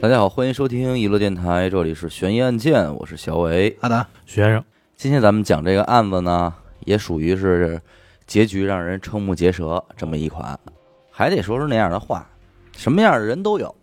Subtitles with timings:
[0.00, 3.74] 大家好，欢迎收听娱乐电台，这里是悬疑案件，我是小伟。
[3.80, 4.62] 阿达，徐先生，
[4.96, 6.52] 今天咱们讲这个案子呢，
[6.84, 7.80] 也属于是
[8.26, 10.58] 结局让人瞠目结舌这么一款，
[11.10, 12.28] 还得说是那样的话，
[12.76, 13.74] 什么样的人都有，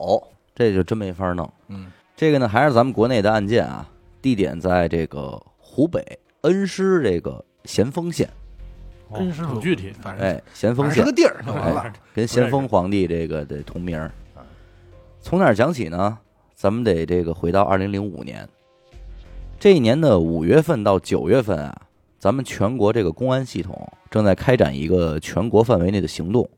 [0.54, 1.52] 这就真没法弄。
[1.70, 3.89] 嗯，这个呢还是咱们国内的案件啊，
[4.21, 8.30] 地点在这个湖北恩施这个咸丰县，
[9.09, 9.91] 哦真是挺具体。
[10.02, 11.91] 反正哎，咸丰县反正是个地儿就完了。
[12.14, 14.12] 跟咸丰皇帝这个的同名儿。
[15.21, 16.18] 从哪儿讲起呢？
[16.56, 18.48] 咱们得这个回到二零零五年，
[19.60, 21.82] 这一年的五月份到九月份啊，
[22.20, 26.50] 咱们全国这个公安系统正在开展一个全国范围内的行动，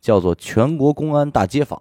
[0.00, 1.80] 叫做全国公安大街访。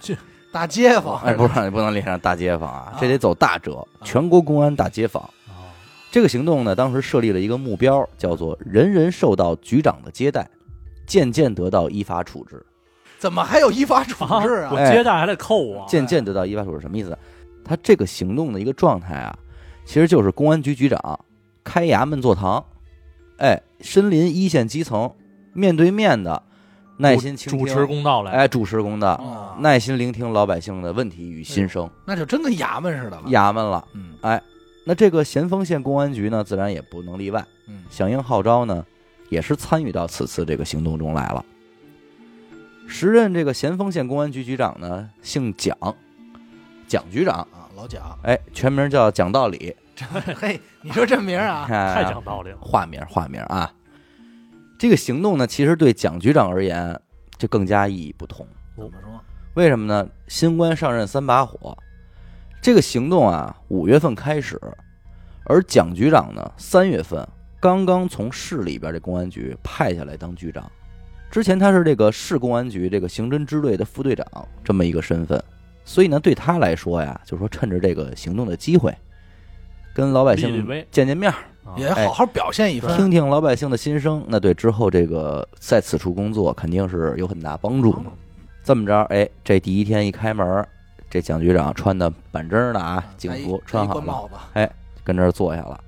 [0.00, 0.16] 这
[0.52, 3.86] 大街坊，哎，不是，不能连上大街访啊，这得走大折。
[4.02, 5.70] 全国公安大街访哦
[6.10, 10.48] 这个行动呢，当时设立了一个目标，叫做人人受到局长的接待，
[11.06, 12.64] 渐渐得到依法处置。
[13.22, 14.70] 怎么还有依法处置我啊？
[14.72, 17.16] 我接待还得扣我，渐渐得到依法处置什么意思？
[17.64, 19.38] 他这个行动的一个状态啊，
[19.84, 21.20] 其实就是公安局局长
[21.62, 22.64] 开衙门坐堂，
[23.38, 25.08] 哎，身临一线基层，
[25.52, 26.42] 面对面的
[26.96, 28.32] 耐心倾听，主持公道来。
[28.32, 33.22] 哎，主持公道，哦耐心聆听老百姓的问题与心声，那就真跟衙门似的了。
[33.28, 33.86] 衙门了。
[33.94, 34.42] 嗯哎
[34.84, 38.84] 那这个咸丰县公安局呢，自然也不能例外，嗯，响应号召呢，
[39.28, 41.44] 也是参与到此次这个行动中来了。
[42.92, 45.74] 时任这个咸丰县公安局局长呢，姓蒋，
[46.86, 47.36] 蒋局长。
[47.36, 49.74] 啊，老蒋，哎，全名叫蒋道理，
[50.36, 51.64] 嘿，你说这名儿啊？
[51.66, 52.58] 太太讲道理了。
[52.60, 53.72] 化名化名啊。
[54.78, 57.00] 这个行动呢，其实对蒋局长而言，
[57.38, 58.46] 就更加意义不同。
[58.76, 59.18] 怎么说？
[59.54, 60.06] 为什么呢？
[60.28, 61.74] 新官上任三把火，
[62.60, 64.60] 这个行动啊，五月份开始，
[65.46, 67.26] 而蒋局长呢，三月份
[67.58, 70.70] 刚刚从市里边这公安局派下来当局长。
[71.32, 74.26] 之前他是这个市公安局这个刑侦支队的副队长
[74.62, 75.42] 这么一个身份，
[75.82, 78.94] 所以呢，对他来说呀，就说趁着这个行动的机会，
[79.94, 81.32] 跟老百姓见见面
[81.74, 82.94] 也好好表现一番。
[82.98, 88.12] 听听老百姓的心声，那对之后这个在此处工作肯定是有很大帮助嘛。
[88.62, 90.62] 这么着，哎，这第一天一开门，
[91.08, 94.70] 这蒋局长穿的板正的啊，警服穿好了，戴一官帽子，
[95.02, 95.80] 跟这儿坐下了。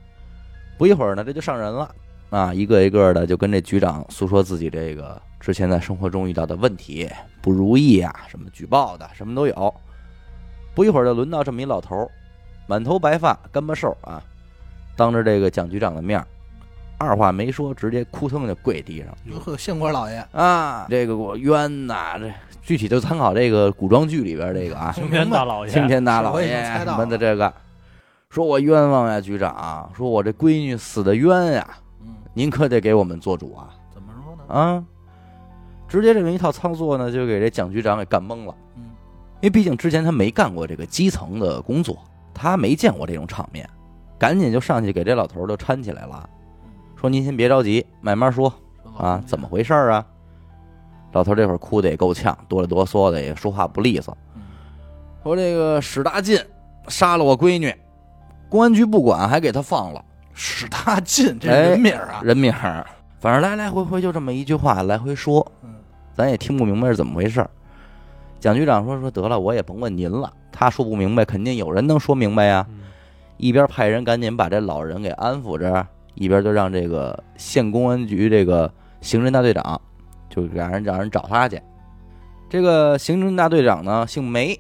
[0.79, 1.95] 不一会儿呢，这就上人了
[2.35, 7.09] 啊，一个一个的就跟这局长诉说自己这个之前在生活中遇到的问题、
[7.41, 9.73] 不如意啊，什么举报的，什么都有。
[10.75, 12.11] 不一会儿就轮到这么一老头，
[12.67, 14.21] 满头白发，干巴瘦啊，
[14.97, 16.27] 当着这个蒋局长的面儿，
[16.99, 19.17] 二话没说，直接扑腾就跪地上。
[19.27, 22.19] 哟呵，县官老爷，啊，这个我冤呐！
[22.19, 22.29] 这
[22.63, 27.55] 具体就参考这个古装剧里边这个啊，青天大老爷， 青天大老爷什经猜到么的这个，
[28.29, 31.84] 说我冤枉呀，局长，说我这闺女死的冤呀，嗯，
[32.35, 34.55] 您可得给我们做主啊怎么说呢？
[34.55, 34.85] 啊！
[35.89, 38.83] 直接这么一套操作呢，就给这蒋局长给干懵了，嗯，
[39.41, 41.97] 因为毕竟之前他没干过这个基层的工作，
[42.35, 43.69] 他没见过这种场面，
[44.19, 46.29] 赶紧就上去给这老头儿就搀起来了，
[46.97, 48.53] 说您先别着急，慢慢说。
[48.97, 49.49] 啊，怎么？
[49.49, 50.07] 回事儿啊？
[51.13, 54.17] 老头儿这会儿哭的也够呛，哆里哆嗦的，也说话不利索。
[54.35, 54.43] 嗯
[55.23, 56.39] 说这个史大进
[56.89, 57.75] 杀了我闺女，
[58.49, 62.21] 公安局不管，还给他放了史大进，这哎人名儿啊？
[62.23, 62.85] 人名儿。
[63.19, 65.71] 反正来来回回就这么一句话来回说，嗯，
[66.13, 67.49] 咱也听不明白是怎么回事儿。
[68.39, 72.67] 蒋局长说说得了，我也甭问您了，他说不明白，肯定有人能说明白呀。
[72.69, 72.81] 嗯
[73.37, 75.85] 一边派人赶紧把这老人给安抚着，
[76.15, 79.79] 一边就让这个县公安局这个刑侦大队长，
[80.31, 81.61] 就让人让人找他去。
[82.49, 84.59] 这个刑侦大队长呢，姓梅，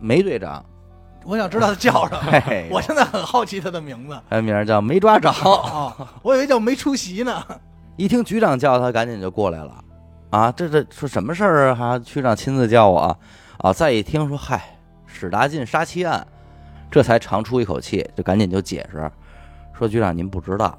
[0.00, 0.62] 梅队长，
[1.24, 2.40] 我想知道他叫什么。
[2.40, 4.18] 嘿，我现在很好奇他的名字。
[4.30, 5.30] 他名儿叫没抓着。
[5.44, 5.92] 哦，
[6.22, 7.44] 我以为叫没出席呢。
[7.96, 9.84] 一听局长叫他，赶紧就过来了。
[10.30, 11.74] 啊，这这说什么事儿啊？
[11.74, 13.16] 还局长亲自叫我啊？
[13.58, 16.26] 啊，再一听说，嗨，史大进杀妻案，
[16.90, 19.10] 这才长出一口气，就赶紧就解释
[19.76, 20.78] 说：“局长您不知道，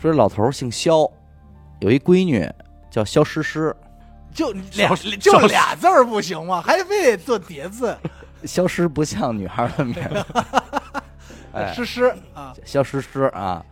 [0.00, 1.08] 说这老头姓肖，
[1.80, 2.50] 有一闺女
[2.90, 3.74] 叫肖诗诗，
[4.32, 6.60] 就俩就俩字儿不行吗？
[6.60, 7.96] 还非得做叠字，
[8.46, 11.02] 肖诗不像女孩的名儿，
[11.52, 13.64] 哎，诗诗啊肖诗诗啊，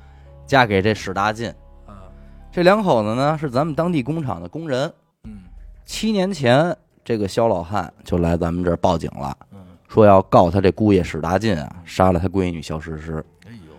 [0.46, 1.48] 嫁给这史大进。
[1.86, 2.08] 啊，
[2.50, 4.92] 这两口子呢是咱们当地工厂的工人。
[5.24, 5.40] 嗯
[5.84, 6.74] 七年前，
[7.04, 9.58] 这个肖老汉就来咱们这儿报警了。”嗯，
[9.88, 13.24] 说要告他这姑爷史大进啊，杀了他闺女肖诗诗。
[13.46, 13.74] 哎呦，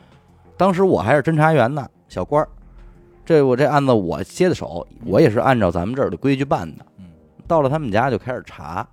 [0.57, 2.47] 当时我还是侦查员呢，小官儿，
[3.25, 6.85] 这我这案子我接的手，我也是按照咱们这儿的规矩办的。
[6.97, 7.05] 嗯，
[7.47, 8.85] 到了他们家就开始查。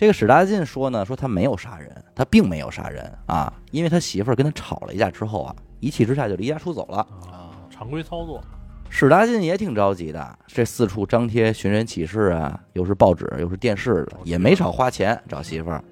[0.00, 7.00] 这个史大进说呢，说他没有杀人，他并没有杀人啊，因为他媳妇儿跟他吵了一架之后啊，一气之下就离家出走了。
[7.30, 8.42] 啊，常规操作，
[8.88, 15.84] 史大进也挺着急的，这四处张贴寻人启事啊，又是报纸又是电视的，也没少花钱找媳妇儿。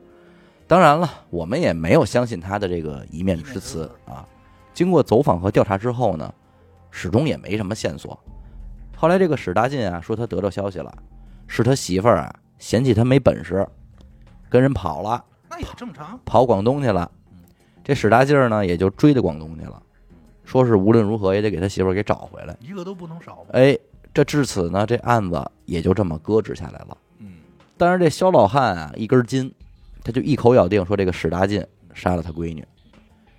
[0.67, 4.27] 当然了，我们也没有相信他的这个一面之词啊。
[4.73, 6.33] 经过走访和调查之后呢，
[6.91, 8.19] 始终也没什么线索。
[8.97, 10.91] 后来这个史大进啊说他得到消息了，
[11.47, 13.69] 是他媳妇儿啊嫌弃他没本事，
[14.49, 16.19] 跟人跑了，那也正常。
[16.25, 17.11] 跑广东去了。
[17.85, 19.83] 这史大劲儿呢也就追到广东去了，
[20.45, 22.57] 说是无论如何也得给他媳妇儿给找回来。
[22.61, 23.51] 一个都不能少吧。
[23.53, 23.79] 哎，
[24.13, 26.99] 这至此呢，这案子也就这么搁置下来了。
[27.19, 27.33] 嗯，
[27.77, 29.51] 但是这肖老汉啊，一根筋，
[30.05, 31.65] 他就一口咬定说这个史大进
[31.95, 32.63] 杀了他闺女。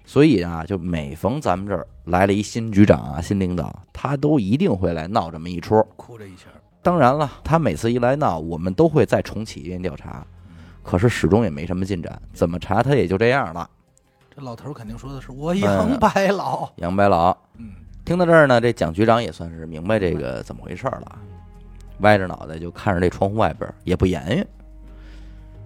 [0.04, 5.86] 所以啊，就每逢咱们这儿来了一新局长啊、新领导，他都一定会来闹这么一出。
[5.96, 6.46] 哭这一下。
[6.82, 10.26] 当然了，他每次一来闹，我们都会再重启一遍调查，
[10.90, 13.70] 可是始终也没什么进展，怎么查他也就这样了。
[14.36, 16.68] 这老头儿肯定说的是我杨白老。
[16.78, 21.16] 杨白老嗯，听到这儿呢，这蒋局长也算是明白这个怎么回事儿了，
[22.00, 24.44] 歪着脑袋就看着这窗户外边儿，也不言语。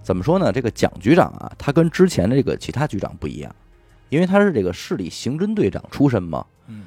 [0.02, 0.52] 怎么说呢？
[0.52, 3.50] 这个蒋局长啊，他跟之前的这个其他局长不一样，
[4.10, 6.84] 因为他是这个市里刑侦队长出身嘛，嗯，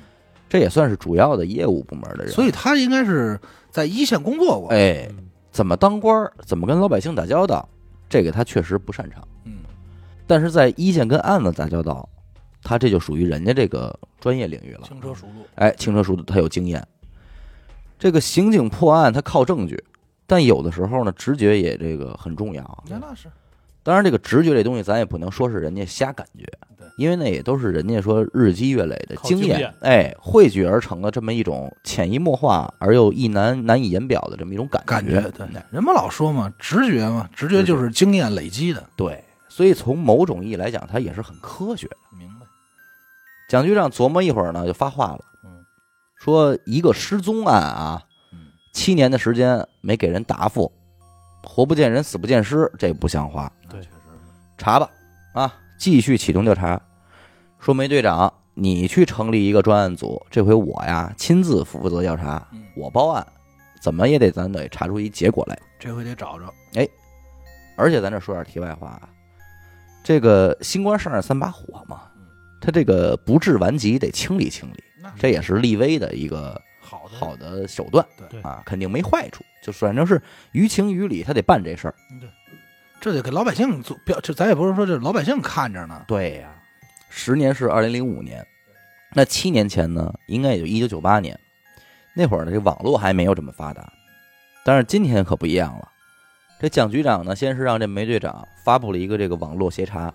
[0.47, 2.31] 这也算是主要的业务部门的人。
[2.31, 3.39] 所以他应该是
[3.71, 4.69] 在一线工作过。
[4.69, 7.67] 哎，嗯怎么当官儿，怎么跟老百姓打交道，
[8.09, 9.27] 这个他确实不擅长。
[9.45, 9.57] 嗯，
[10.25, 12.07] 但是在一线跟案子打交道，
[12.62, 14.81] 他这就属于人家这个专业领域了。
[14.83, 15.45] 轻车熟路。
[15.56, 16.86] 哎，轻车熟路，他有经验。
[17.98, 19.83] 这个刑警破案，他靠证据，
[20.27, 22.83] 但有的时候呢，直觉也这个很重要。
[22.88, 23.27] 那那是
[23.81, 26.45] 当然，这个直觉这东西，咱也不能说是人家瞎感觉
[26.76, 35.21] 对，因为那也都是人家说日积月累的经验经验，哎，汇聚而成的这么一种潜移默化而又一难难以言表的这么一种感感觉。
[35.21, 38.83] 觉，对，人们老说嘛，直觉嘛，直觉就是经验累积的。
[38.95, 41.97] 对，所以从某种意义来讲，它也是很科学的。
[42.17, 42.47] 明白。
[43.47, 45.63] 蒋局长琢磨一会儿呢，就发话了，嗯
[46.15, 48.01] 说一个失踪案啊，
[48.33, 50.71] 嗯，七年的时间没给人答复，
[51.44, 53.51] 活不见人，死不见尸，这不像话。
[53.69, 53.94] 对确实。
[54.57, 54.89] 查吧，
[55.33, 56.81] 啊，继续启动调查。
[57.59, 63.25] 说梅队长，你去成立一个专案组，这回我呀亲自负责调查，嗯，我报案，
[63.81, 65.57] 怎么也得咱得查出一结果来。
[65.79, 66.53] 这回得找着。
[66.75, 66.88] 哎
[67.75, 69.09] 而且咱这说点题外话啊，
[70.03, 72.01] 这个新官上任三把火嘛，
[72.59, 74.83] 他这个不治顽疾得清理清理，
[75.19, 77.18] 这也是立威的一个好的。
[77.18, 79.44] 好的手段对啊，肯定没坏处。
[79.62, 80.19] 就反正是
[80.53, 81.95] 于情于理，他得办这事儿。
[82.99, 86.03] 这得给老百姓做标，这咱也不是说这老百姓看着呢。
[86.07, 86.49] 对呀、
[87.09, 88.45] 十年是二零零五年，
[89.13, 91.39] 那七年前呢，应该也就一九九八年，
[92.15, 93.91] 那会儿呢，这网络还没有这么发达。
[94.65, 95.88] 但是今天可不一样了，
[96.59, 100.13] 这蒋局长呢，先是让这梅队长发布了一个这个网络协查，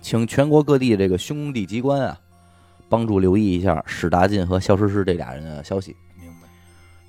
[0.00, 2.18] 请全国各地这个兄弟机关啊，
[2.88, 5.96] 帮助留意一下史达进和肖诗诗这俩人的消息。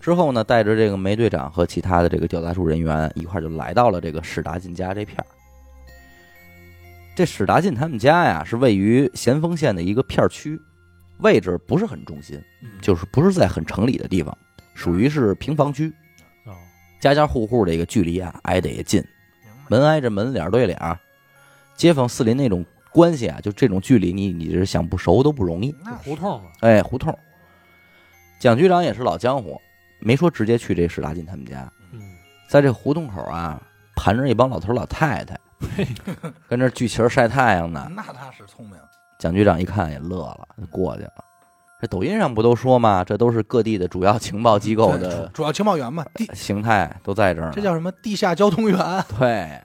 [0.03, 5.25] 之后呢，带着这个梅队长和其他的这个调查处人员一块儿就来到了这个史达进家这片儿。
[7.15, 10.59] 这史达进他们家呀，是位于咸丰县的一个片区，
[11.19, 14.37] 位置不是很中心，嗯就是不是在很城里的地方，
[14.73, 15.87] 属于是平房区，
[16.45, 16.51] 哦，
[16.99, 19.01] 家家户户这个距离啊挨得也近，
[19.69, 20.77] 门挨着门，脸对脸，
[21.77, 25.73] 街坊四邻那种关系啊，就这种距离，你你是想不熟都不容易。
[25.85, 27.17] 那胡同嘛，哎，胡同。
[28.37, 29.61] 蒋局长也是老江湖，
[30.03, 32.01] 没说直接去这史大进他们家，嗯，
[32.47, 33.61] 在这胡同口啊，
[33.95, 35.39] 盘着一帮老头老太太，
[36.47, 37.89] 跟这聚群晒太阳呢。
[37.95, 38.77] 那他是聪明。
[39.17, 41.13] 蒋局长一看也乐了，就过去了。
[41.79, 47.53] 这抖音上不都说吗，这都是各地的主要情报机构的主主要情报员嘛，地形态都在这儿呢。
[47.55, 47.91] 这叫什么？
[48.01, 48.77] 地下交通员。
[49.17, 49.61] 对。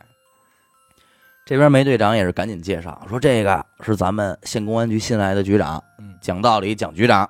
[1.44, 7.28] 这边梅队长也是赶紧介绍说，这个是咱们县公安局新来的局长，嗯，讲道理，蒋局长。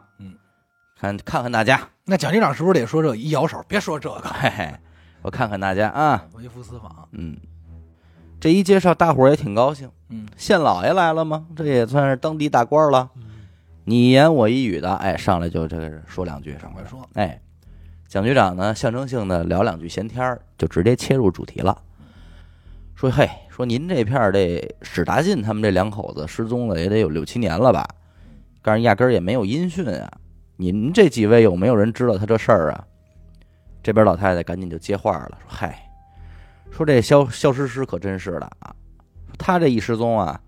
[1.01, 4.75] 嗯，看看看大家，那蒋局长是不是得说这一摇手，别说这个，嘿嘿，
[5.23, 7.09] 我看看大家啊，微服私访。
[7.13, 7.37] 嗯，
[8.41, 9.91] 这一介绍，大伙儿也挺高兴。
[10.09, 11.47] 嗯，县老爷来了吗？
[11.55, 13.11] 这也算是当地大官了。
[13.17, 13.23] 嗯
[13.85, 17.09] 你一言我一语的，哎，上来就这个说两句，上来说。
[17.15, 17.41] 哎，
[18.07, 21.81] 蒋局长呢，象征性的聊两句闲天儿，就直接切入主题了。
[22.95, 27.89] 说嘿，说您这片儿这史达进他们这两口子失踪了也得有六七年了吧？
[28.61, 30.13] 但是压根儿也没有音讯啊。
[30.61, 32.85] 您这几位有没有人知道他这事儿啊？
[33.81, 35.89] 这边老太太赶紧就接话了，说嗨，
[36.73, 38.75] 说这肖肖诗诗可真是的啊，
[39.29, 40.39] 说她这一失踪啊，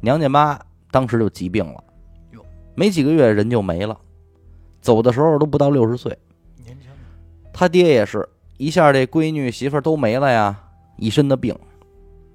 [0.00, 0.58] 娘家妈
[0.90, 1.84] 当时就疾病了
[2.32, 2.42] 哟，
[2.74, 3.96] 没几个月人就没了，
[4.80, 6.18] 走的时候都不到六十岁。
[6.64, 6.90] 年轻。
[7.52, 8.26] 他爹也是
[8.56, 10.58] 一下，这闺女媳妇都没了呀，
[10.96, 11.54] 一身的病。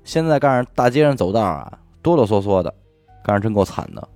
[0.04, 2.72] 现在干上大街上走道啊，哆哆嗦嗦的，
[3.24, 4.08] 干上真够惨的。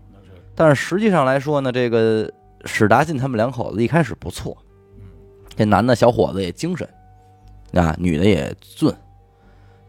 [0.54, 2.32] 但是实际上来说呢，这个
[2.66, 4.58] 史达进他们两口子一开始不错，
[5.56, 6.88] 这男的小伙子也精神，
[7.74, 8.94] 啊，女的也俊，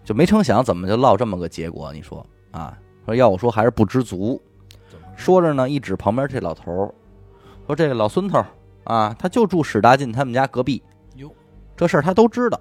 [0.04, 1.92] 就没成想怎么就落这么个结果？
[1.92, 2.76] 你说啊？
[3.04, 4.40] 说要我说还是不知足。
[5.14, 6.94] 说着呢，一指旁边这老头儿，
[7.66, 8.44] 说这个老孙头
[8.84, 10.82] 啊，他就住史达进他们家隔壁，
[11.14, 11.32] 哟，
[11.76, 12.60] 这事儿他都知道。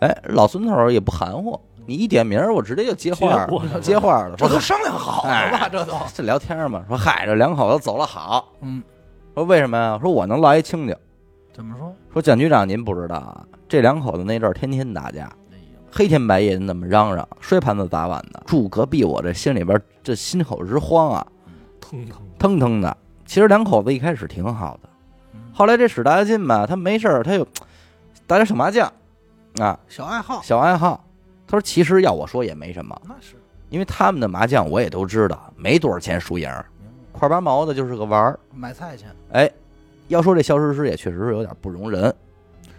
[0.00, 4.36] 哎，老孙头也不含糊，你一点名儿，我直接就接话了，接话儿了。
[4.36, 5.68] 这都商量好了吧？
[5.68, 8.52] 这都，这聊天嘛，说嗨，这两口子走了好。
[8.60, 8.82] 嗯，
[9.36, 9.98] 说为什么呀？
[10.00, 10.96] 说我能落一清静。
[11.52, 11.94] 怎么说？
[12.10, 15.30] 说蒋局长您不知道啊，这两口子那阵儿天天打架，
[15.92, 18.42] 黑天白夜的那么嚷嚷，摔盘子砸碗的。
[18.46, 21.26] 住隔壁我这心里边这心口直慌啊，
[21.78, 22.96] 腾腾腾腾的。
[23.26, 24.88] 其实两口子一开始挺好的，
[25.34, 27.46] 嗯后来这史大进吧，他没事儿他又
[28.26, 28.90] 打点小麻将
[29.58, 31.04] 啊，小爱好，小爱好。
[31.46, 33.36] 他说其实要我说也没什么，那是
[33.68, 36.50] 因为他们的麻将我也都知道，没多少钱输赢，
[37.18, 38.38] 块八毛的就是个玩儿。
[38.54, 39.04] 买菜去。
[39.32, 39.50] 哎，
[40.08, 42.14] 要说这肖诗诗也确实是有点不容人。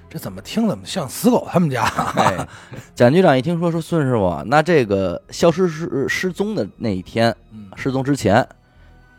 [0.10, 1.84] 这怎么听怎么像死狗他们家？
[2.16, 2.48] 哎，
[2.96, 8.48] 蒋局长一听说说孙师傅，那这个消失失失踪的那一天，嗯失踪之前，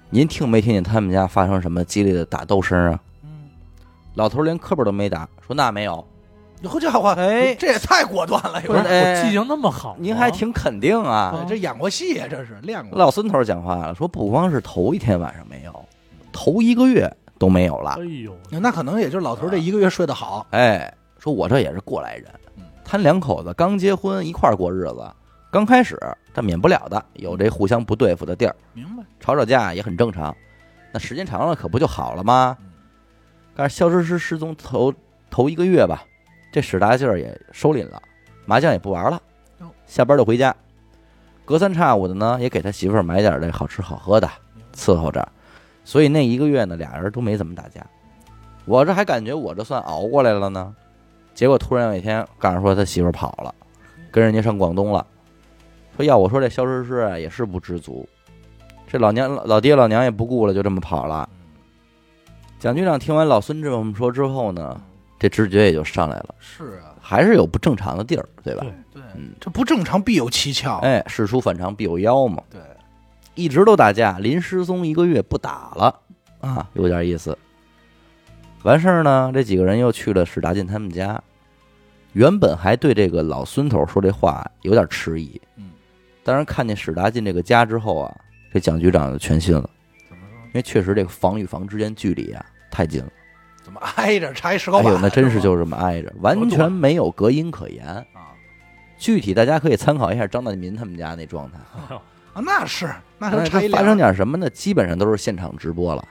[0.08, 2.98] 您听没听见他们家发生什么激烈的打斗声啊？
[3.22, 3.50] 嗯，
[4.14, 6.02] 老头连磕巴都没打，说那没有。
[6.66, 8.82] 好家伙，哎这也太果断了，有点。
[8.82, 11.32] 不是记性那么好吗，您还挺肯定啊。
[11.36, 12.98] 哎这演过戏呀，这是练过。
[12.98, 15.84] 老孙头讲话了，说不光是头一天晚上没有，
[16.32, 18.04] 头一个月都没有了哎。
[18.24, 20.46] 呦，那可能也就是老头儿这一个月睡得好。
[20.50, 22.24] 哎，说我这也是过来人
[22.56, 25.08] 嗯，他两口子刚结婚一块儿过日子，
[25.52, 25.96] 刚开始
[26.34, 29.04] 这免不了的有这互相不对付的地儿，明白？
[29.20, 30.34] 吵吵架也很正常。
[30.92, 32.56] 那时间长了可不就好了吗？
[32.60, 32.64] 嗯
[33.60, 34.94] 但是肖诗诗失踪头
[35.28, 36.04] 头一个月吧，
[36.58, 38.02] 这史大劲儿也收敛了，
[38.44, 39.22] 麻将也不玩了，
[39.86, 40.52] 下班就回家，
[41.44, 44.28] 隔三差五的呢也给他媳妇儿买点这好吃好喝的
[44.74, 45.28] 伺候着，
[45.84, 47.86] 所以那一个月呢俩人都没怎么打架。
[48.64, 50.74] 我这还感觉我这算熬过来了呢，
[51.32, 53.54] 结果突然有一天告诉说他媳妇儿跑了，
[54.10, 55.06] 跟人家上广东了，
[55.96, 58.04] 说要我说这肖诗诗啊也是不知足，
[58.88, 61.28] 这老娘老爹老娘也不顾了，就这么跑了。
[62.58, 64.80] 蒋局长听完老孙这么说之后呢，
[65.18, 68.62] 这直觉也就上来了，是啊，还是有不正常的地儿，对吧？
[68.62, 70.78] 对对，嗯，这不正常必有蹊跷。
[70.78, 72.60] 哎，事出反常必有妖嘛，对，
[73.34, 76.00] 一直都打架，临失踪一个月不打了
[76.40, 77.36] 啊，有点意思。
[78.62, 81.20] 完事儿呢，这几个人又去了史达进他们家，
[82.12, 85.70] 原本还对这个老孙头说这话有点迟疑，嗯，
[86.22, 88.16] 当然看见史达进这个家之后啊，
[88.52, 89.68] 这蒋局长就全信了，
[90.08, 90.38] 怎么说？
[90.46, 93.10] 因为确实这个房与房之间距离啊太近了。
[93.68, 94.86] 怎么挨着插一石膏板？
[94.86, 97.86] 哎呦，那真是就这么挨着，完全没有隔音可言。
[97.86, 98.02] 啊
[98.96, 101.58] 具体大家可以参考一下张大民他们家那状态，
[102.32, 102.86] 啊，那是
[103.18, 104.48] 那那是插一发生点点什么呢？
[104.50, 106.02] 基本上都是现场直播了，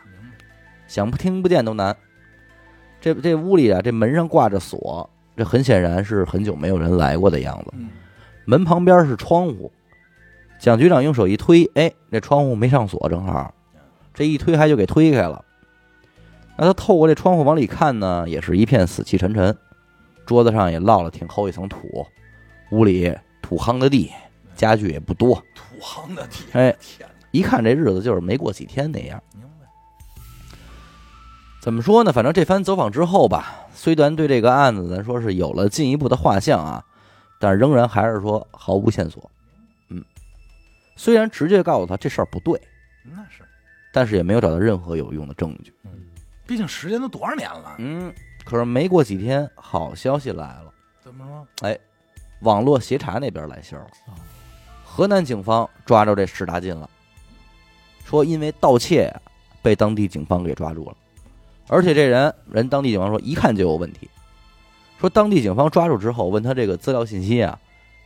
[0.87, 1.93] 想不听不见都难。
[3.01, 7.73] 这这屋里啊，这门上挂着锁，这很显然是很久没有人来过的样子。
[7.73, 7.89] 嗯，
[8.45, 9.69] 门旁边是窗户，
[10.57, 13.53] 蒋局长用手一推，哎，这窗户没上锁，正好，
[14.13, 15.43] 这一推还就给推开了。
[16.57, 19.55] 那他透过这窗户往里看呢，也是一片死气沉沉，
[20.25, 22.05] 桌子上也落了挺厚一层土，
[22.71, 24.11] 屋里土夯的地，
[24.55, 25.35] 家具也不多。
[25.53, 29.21] 土夯的地，哎，天哪，一看这日子就是没过几天那样。
[29.35, 29.67] 明白？
[31.61, 32.11] 怎么说呢？
[32.11, 36.83] 反正这番走访之后吧，虽然对这个案子咱说是有了进一步的画像啊，
[37.39, 39.29] 但是仍然还是说毫无线索。
[39.89, 40.03] 嗯，
[40.95, 42.59] 虽然直接告诉他这事儿不对，
[43.03, 43.43] 那是，
[43.93, 45.71] 但是也没有找到任何有用的证据。
[46.47, 47.75] 毕竟时间都多少年了？
[47.79, 48.13] 嗯，
[48.45, 50.73] 可是没过几天，好消息来了，
[51.03, 51.45] 怎么了？
[51.67, 51.77] 哎？
[52.41, 54.13] 网络协查那边来信了啊，
[54.85, 56.87] 河南警方抓着这史大进了，
[58.05, 59.21] 说因为盗窃呀
[59.61, 60.95] 被当地警方给抓住了，
[61.67, 64.07] 而且这人人当地警方说一看就有问题，
[64.99, 67.59] 说当地警方抓住之后问他这个资料信息啊，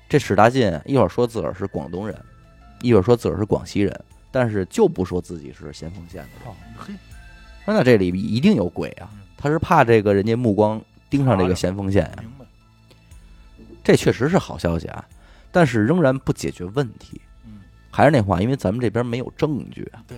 [0.07, 2.17] 这史大进一会儿说自个儿是广东人，
[2.79, 6.49] 一会儿说自个儿是广西人，但是就不说自己是咸丰县的。
[6.49, 6.93] 哦嘿，
[7.65, 9.09] 说那这里一定有鬼啊！
[9.37, 12.45] 他是怕这个人家目光盯上这个咸丰县呀、明白？
[13.83, 15.03] 这确实是好消息啊，
[15.51, 17.19] 但是仍然不解决问题。
[17.45, 20.03] 嗯，还是那话，因为咱们这边没有证据啊。
[20.07, 20.17] 对，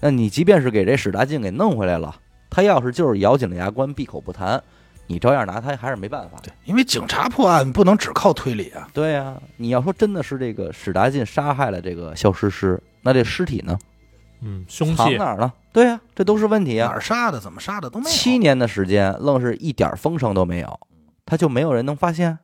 [0.00, 2.14] 那你即便是给这史达进给弄回来了，
[2.50, 4.60] 他要是就是咬紧了牙关闭口不谈，
[5.06, 6.38] 你照样拿他还是没办法。
[6.42, 8.88] 对，因为警察破案不能只靠推理啊。
[8.92, 13.78] 对呀、你要说真的是这个史达进杀害了这个肖诗诗，那这尸体呢？
[14.40, 15.52] 嗯，凶器藏哪儿了？
[15.72, 16.88] 对呀、这都是问题哪啊。
[16.92, 18.10] 儿杀的，怎么杀的都没有。
[18.10, 20.80] 七年的时间，愣是一点风声都没有，
[21.24, 22.38] 他就没有人能发现，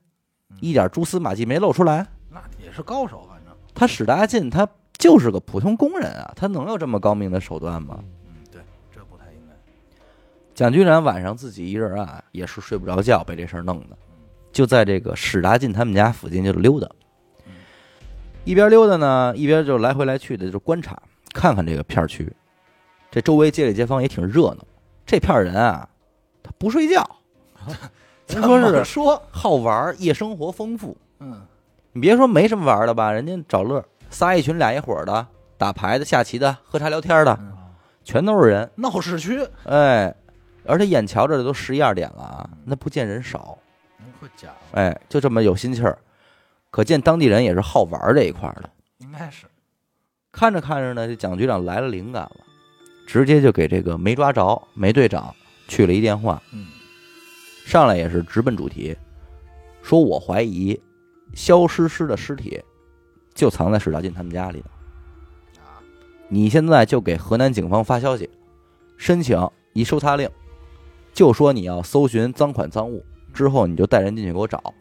[0.60, 2.06] 一点蛛丝马迹没露出来。
[2.30, 3.54] 那也是高手，反正。
[3.74, 4.68] 他史大进他
[4.98, 7.98] 就是个普通工人啊，他能有这么高明的手段吗？
[8.00, 8.60] 嗯，对，
[8.94, 9.54] 这不太应该。
[10.54, 13.96] 蒋局长晚上自己一人啊，也是睡不着觉，被这事儿弄的，
[14.52, 16.86] 就在这个史达进他们家附近就溜达，
[18.44, 21.00] 一边溜达呢，一边就来回来去的就观察，
[21.32, 22.30] 看看这个片儿区。
[23.10, 24.58] 这周围街里街坊也挺热闹。
[25.04, 25.88] 这片儿人啊，
[26.42, 27.04] 他不睡觉，
[28.26, 30.96] 咱说是说，好玩儿，夜生活丰富。
[31.18, 31.40] 嗯，
[31.92, 35.26] 你别说没什么玩儿的吧，人家找乐，仨一群俩一伙的，
[35.58, 37.52] 打牌的、下棋的、喝茶聊天的，嗯
[38.04, 38.68] 全都是人。
[38.76, 40.12] 闹市区，哎，
[40.64, 43.58] 而且眼瞧着这都十一二点了啊，那不见人少。
[44.72, 45.98] 哎，就这么有心气儿，
[46.70, 48.70] 可见当地人也是好玩儿这一块儿的。
[48.98, 49.46] 应该是，
[50.32, 52.38] 看着看着呢，这蒋局长来了灵感了，
[53.06, 55.32] 直接就给这个没抓着梅队长
[55.68, 56.66] 去了一电话，嗯，
[57.66, 58.96] 上来也是直奔主题，
[59.82, 60.80] 说我怀疑
[61.34, 62.60] 肖诗诗的尸体
[63.34, 64.64] 就藏在史大进他们家里呢。
[66.28, 68.28] 你现在就给河南警方发消息，
[68.96, 69.38] 申请
[69.74, 70.28] 一搜查令，
[71.12, 74.72] 就说你要搜寻赃款赃物，之后你就带人进去给我找，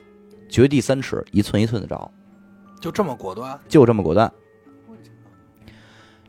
[0.48, 2.10] 掘地三尺，一寸一寸的找，
[2.80, 4.32] 就这么果断，就这么果断。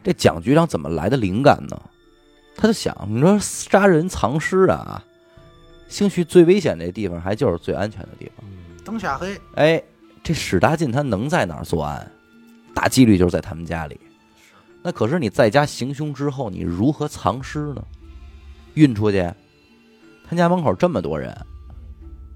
[0.02, 1.80] 这蒋局长怎么来的灵感呢？
[2.54, 5.02] 他就想，你说杀人藏尸啊，
[5.88, 8.44] 兴许最危险的地方还就是最安全的地方。
[8.46, 9.82] 嗯，灯下黑，哎，
[10.22, 12.10] 这史大进他能在哪儿作案？
[12.74, 13.98] 大几率就是在他们家里。
[14.82, 17.82] 那可是你在家行凶之后，你如何藏尸呢？
[18.74, 19.32] 运出去？
[20.28, 21.36] 他家门口这么多人，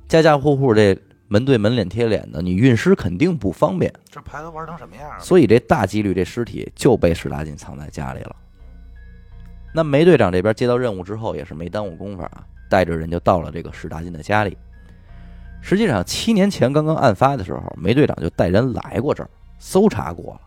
[0.08, 0.96] 家家户户这
[1.28, 3.92] 门对门、脸贴脸的，你运尸肯定不方便。
[4.10, 5.20] 这牌都玩成什么样了？
[5.20, 8.36] 所以这大几率这尸体就被史大进藏在家里了。
[9.74, 14.56] 那梅队长这边接到任务之后，也是没耽误工夫啊，带着人就到了这个史大进的家里。
[15.60, 19.28] 实际上，七年前刚刚案发的时候，梅队长就带人来过这儿
[19.58, 20.40] 搜查过了，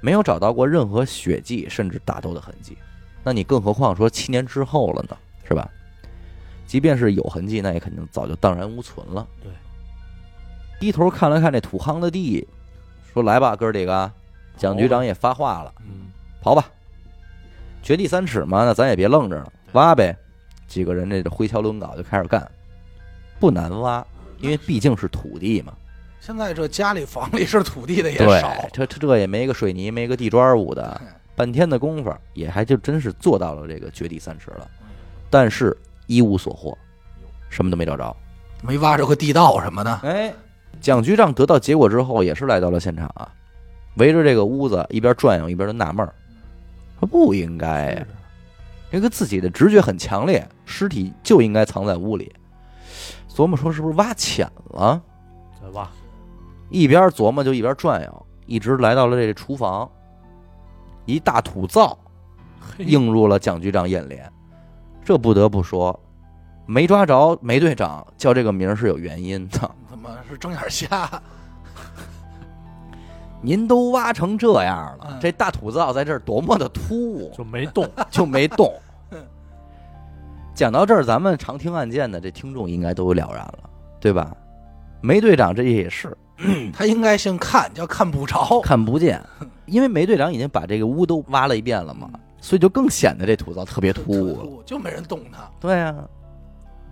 [0.00, 2.76] 没有找到过任何血迹，甚至打斗的痕迹。
[3.24, 5.68] 那你更何况说七年之后了呢，是吧？
[6.66, 9.26] 即便是有痕迹，那也肯定早就荡然无存了。
[9.42, 9.50] 对，
[10.78, 12.46] 低头看了看这土夯的地，
[13.12, 14.10] 说：“来吧，哥儿几个。”
[14.56, 16.06] 蒋局长也发话了嗯
[16.42, 16.64] ，：“刨吧，
[17.82, 20.16] 掘地三尺嘛，那咱也别愣着了，挖呗。”
[20.66, 22.50] 几个人这个挥锹抡镐就开始干，
[23.38, 24.04] 不难挖，
[24.40, 25.72] 因为毕竟是土地嘛。
[26.20, 34.66] 现在这家里房里是土地的也少，，这这这也没个水泥，没个地砖捂的，嗯半天的功夫也还就真是做到了这个掘地三尺了，
[35.28, 36.76] 但是一无所获，
[37.50, 38.16] 什么都没找着。
[38.62, 40.32] 没挖着个地道什么的，哎，
[40.80, 43.28] 蒋局长得到结果之后，也是来到了现场啊，
[43.96, 46.14] 围着这个屋子一边转悠一边就纳闷儿，
[47.00, 48.06] 说不应该呀，
[48.90, 52.32] 这个自己的直觉很强烈，尸体就应该藏在屋里。
[53.28, 55.02] 琢磨说是不是挖浅了？
[55.60, 55.88] 再挖，
[56.70, 59.90] 一边琢磨就一边转悠，一直来到了这个厨房，
[61.04, 61.98] 一大土灶
[62.78, 64.30] 映入了蒋局长眼帘。
[65.04, 65.98] 这不得不说，
[66.64, 69.70] 没抓着梅队长叫这个名儿是有原因的。
[70.08, 71.20] 怎么是睁眼瞎？
[73.42, 78.72] 您都挖成这样了嗯，这大土灶在这儿多么的突兀，就没动， 就没动
[79.10, 79.18] 嗯。
[80.54, 84.34] 讲到这儿，咱们常听案件的这听众应该都有了然了，对吧？
[85.02, 86.16] 梅队长这也是
[86.72, 88.60] 他应该姓看，叫看不着。
[88.62, 89.22] 看不见，
[89.66, 92.08] 因为梅队长已经把这个屋都挖了一遍了嘛，
[92.40, 94.62] 所以就更显得这土灶特别突兀了。
[94.64, 95.48] 就没人动他。
[95.60, 95.94] 对啊，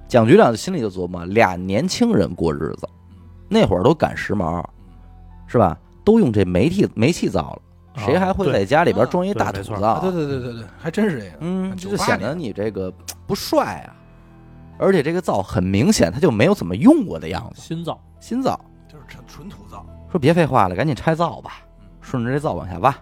[0.07, 2.89] 蒋局长心里就琢磨：俩年轻人过日子，
[3.55, 4.65] 那会儿都赶时髦，
[5.47, 5.79] 是吧？
[6.05, 7.63] 都用这煤气煤气灶了，
[8.05, 9.87] 谁还会在家里边装一大土灶？
[9.87, 11.37] 啊，对对对对对，还真是这样。
[11.39, 12.93] 嗯，这就98显得你这个
[13.29, 13.95] 不帅啊。
[14.77, 17.63] 而且这个灶很明显，它就没有怎么用过的样子。
[17.63, 19.87] 新灶，新灶就是纯纯土灶。
[20.11, 21.53] 说别废话了，赶紧拆灶吧，
[22.01, 22.93] 顺着这灶往下挖。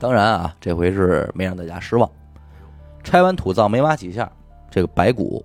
[0.00, 2.10] 当然啊，这回是没让大家失望。
[3.04, 4.28] 拆完土灶没挖几下，
[4.68, 5.42] 这个白骨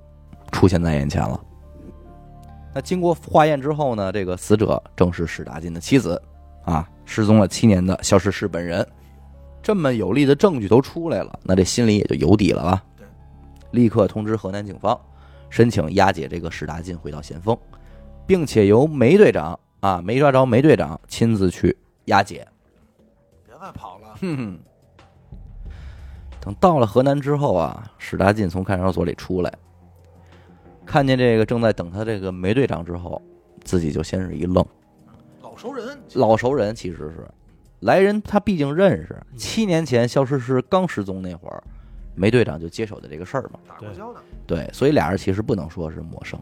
[0.52, 1.40] 出现在眼前了。
[2.74, 6.22] 那经过化验之后呢，这个死者正是史大进的妻子，
[6.64, 8.88] 啊，失踪了七年的肖诗诗本人。
[9.62, 12.84] 这么有力的证据都出来了，那这心里也就有底了吧？
[12.96, 13.06] 对，
[13.72, 15.00] 立刻通知河南警方，
[15.50, 17.58] 申请押解这个史大进回到咸丰，
[18.26, 22.48] 并且由梅队长啊，没抓着梅队长亲自去押解。
[23.46, 24.16] 别再跑了。
[24.22, 24.60] 哼哼。
[26.40, 29.54] 等到了河南之后啊，史大进从看守所里出来，
[30.90, 33.22] 看见这个正在等他这个梅队长之后，
[33.64, 34.66] 自己就先是一愣。
[35.40, 37.28] 老熟人，老熟人其实是
[37.82, 39.16] 来人，他毕竟认识。
[39.32, 41.64] 嗯七年前肖诗诗刚失踪那会儿，
[42.16, 43.60] 梅队长就接手的这个事儿嘛。
[43.68, 44.20] 打过交道。
[44.48, 46.40] 对，所以俩人其实不能说是陌生。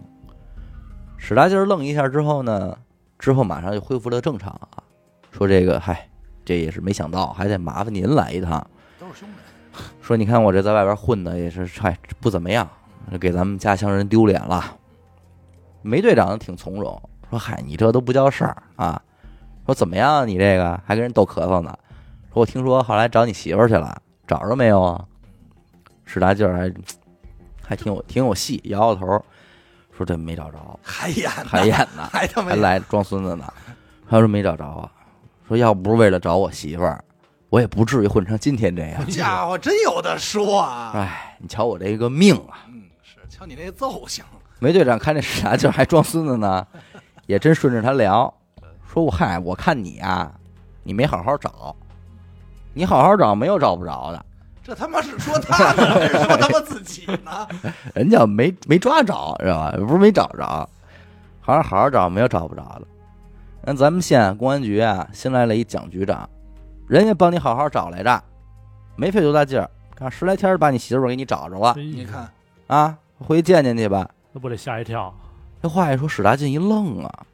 [1.18, 2.78] 史大劲儿愣一下之后呢，
[3.20, 4.82] 之后马上就恢复了正常啊，
[5.30, 6.08] 说这个嗨，
[6.46, 8.66] 这也是没想到，还得麻烦您来一趟。
[8.98, 9.84] 都是兄弟。
[10.02, 12.66] 说你看我这在外边混的也是，嗨，不怎么样，
[13.20, 14.76] 给咱们家乡人丢脸了。
[15.82, 19.02] 梅队长挺从容，说嗨，你这都不叫事儿啊。
[19.66, 21.78] 说怎么样，你这个还跟人逗咳嗽呢？
[22.34, 25.06] 说我听说后来找你媳妇儿去了，找着没有啊？
[26.06, 26.74] 史大劲儿还
[27.62, 29.06] 还挺有挺有戏，摇摇头，
[29.96, 33.46] 说这没找着，还演呢还演呢，还他妈还来装孙子呢。
[34.10, 34.90] 他说没找着啊，
[35.48, 37.04] 说要不是为了找我媳妇儿，
[37.50, 39.06] 我也不至于混成今天这样。
[39.08, 40.92] 家伙真有的说啊！
[40.96, 42.64] 哎，你瞧我这个命啊！
[43.38, 44.26] 瞧你那揍性，
[44.58, 46.66] 梅队长看这傻劲儿还装孙子呢，
[47.28, 48.34] 也真顺着他聊，
[48.92, 50.32] 说我嗨，我看你啊，
[50.82, 51.76] 你没好好找，
[52.74, 54.26] 你好好找没有找不着的，
[54.64, 57.48] 这他妈是说他呢，还是说他妈自己呢？
[57.94, 59.78] 人家没没抓着，知道吧？
[59.78, 60.68] 不是没找着，
[61.40, 62.88] 好好好好找，没有找不着的。
[63.62, 66.28] 那咱们县公安局啊，新来了一蒋局长，
[66.88, 68.20] 人家帮你好好找来着，
[68.96, 72.28] 没费多大劲儿，看十来天就把你媳妇儿给你找着了你看，
[72.66, 74.10] 啊，回去见见去吧。
[74.32, 75.14] 那不得吓一跳？
[75.62, 77.26] 这话一说，史大进一愣啊。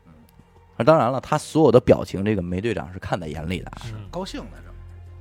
[0.78, 3.72] 啊，当然了，他所有的表情，这个梅队长是看在眼里的。
[3.84, 4.58] 是，高兴在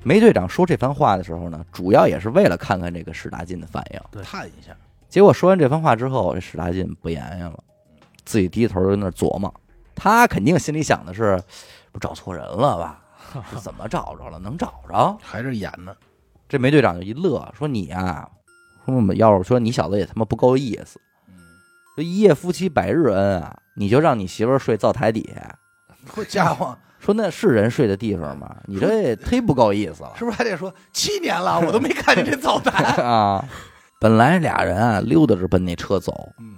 [0.05, 4.01] 梅队长说这番话的时候呢，主要也是为了看看这个史大进的反应。
[4.11, 4.77] 这探一下，
[5.09, 7.63] 结果说完这番话之后，这史大进不言语了，
[8.25, 9.53] 自己低头在那儿琢磨。
[9.95, 11.41] 他肯定心里想的是，
[11.93, 13.05] 不找错人了吧？
[13.51, 14.39] 是怎么找着了？
[14.39, 15.17] 能找着？
[15.23, 15.95] 还是演呢？
[16.49, 18.29] 这梅队长就一乐，说你呀、
[18.85, 21.35] 说我们要是说你小子也他妈不够意思，嗯，
[21.95, 25.59] 说一夜夫妻百日恩啊，你就让你媳妇儿睡灶台底下，
[26.07, 28.57] 好家伙，说那是人睡的地方吗？
[28.67, 30.13] 你这也忒不够意思了。
[30.17, 32.85] 是不是还得说七年了，我都没看见这灶台？
[33.03, 33.45] 啊！
[34.01, 36.57] 本来俩人啊溜达着奔那车走，嗯，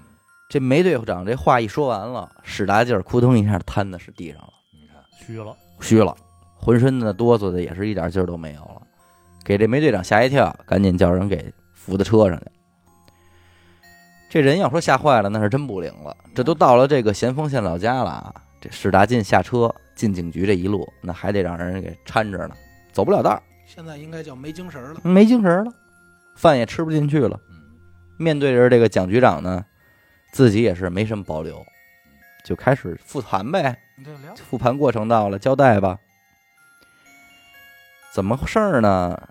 [0.48, 6.16] 这梅队长这话一说完了，使大劲儿，扑通一下瘫在是地上了，你看，虚了，虚了，
[6.58, 8.80] 浑身的哆嗦的也是一点劲儿都没有了，
[9.44, 11.52] 给这梅队长吓一跳，赶紧叫人给
[11.84, 12.46] 扶到车上去。
[14.30, 16.16] 这人要说吓坏了，那是真不灵了。
[16.34, 22.56] 这都到了这个咸丰县老家了啊，这史大进下车进警局这一路，那还得让人给搀着呢，
[22.90, 25.00] 走不了道，现在应该叫没精神了。
[25.04, 25.72] 没精神了，
[26.34, 27.38] 饭也吃不进去了。
[27.50, 27.62] 嗯，
[28.16, 29.64] 面对着这个蒋局长呢，
[30.32, 31.64] 自己也是没什么保留，
[32.44, 33.78] 就开始复盘呗。
[34.34, 35.98] 复盘过程到了，交代吧。
[38.12, 39.28] 怎么回事儿呢？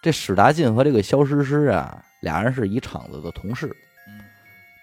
[0.00, 3.66] 这史达进和这个肖诗诗啊，俩人是一厂子的同事，
[4.06, 4.20] 嗯，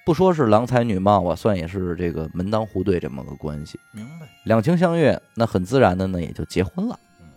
[0.05, 3.79] 不说是郎才女貌吧，算也是这个门当户对这么个关系。
[3.93, 4.27] 明白。
[4.43, 7.27] 两情相悦，那很自然的呢，也就结婚了嗯。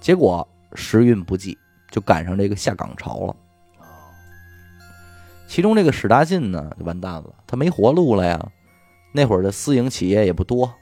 [0.00, 1.58] 结果时运不济，
[1.90, 3.36] 就赶上这个下岗潮了。
[3.80, 3.84] 哦，
[5.48, 8.50] 其中这个史大进呢，就完蛋了，他没活路了呀。
[9.12, 10.72] 那会儿的私营企业也不多，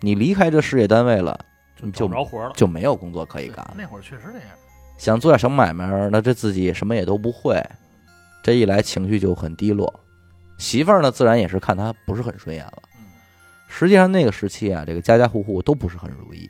[0.00, 1.38] 你离开这事业单位了，
[1.76, 2.52] 就就找不着活了。
[2.56, 3.74] 就没有工作可以干了。
[3.76, 4.48] 那会儿确实这样。
[5.02, 7.60] 想做点小买卖，那这自己什么也都不会，
[8.40, 9.92] 这一来情绪就很低落。
[10.58, 12.82] 媳妇儿呢，自然也是看他不是很顺眼了。
[12.96, 13.06] 嗯，
[13.66, 16.48] 实际上那个时期啊，这个家家户户都不是很如意。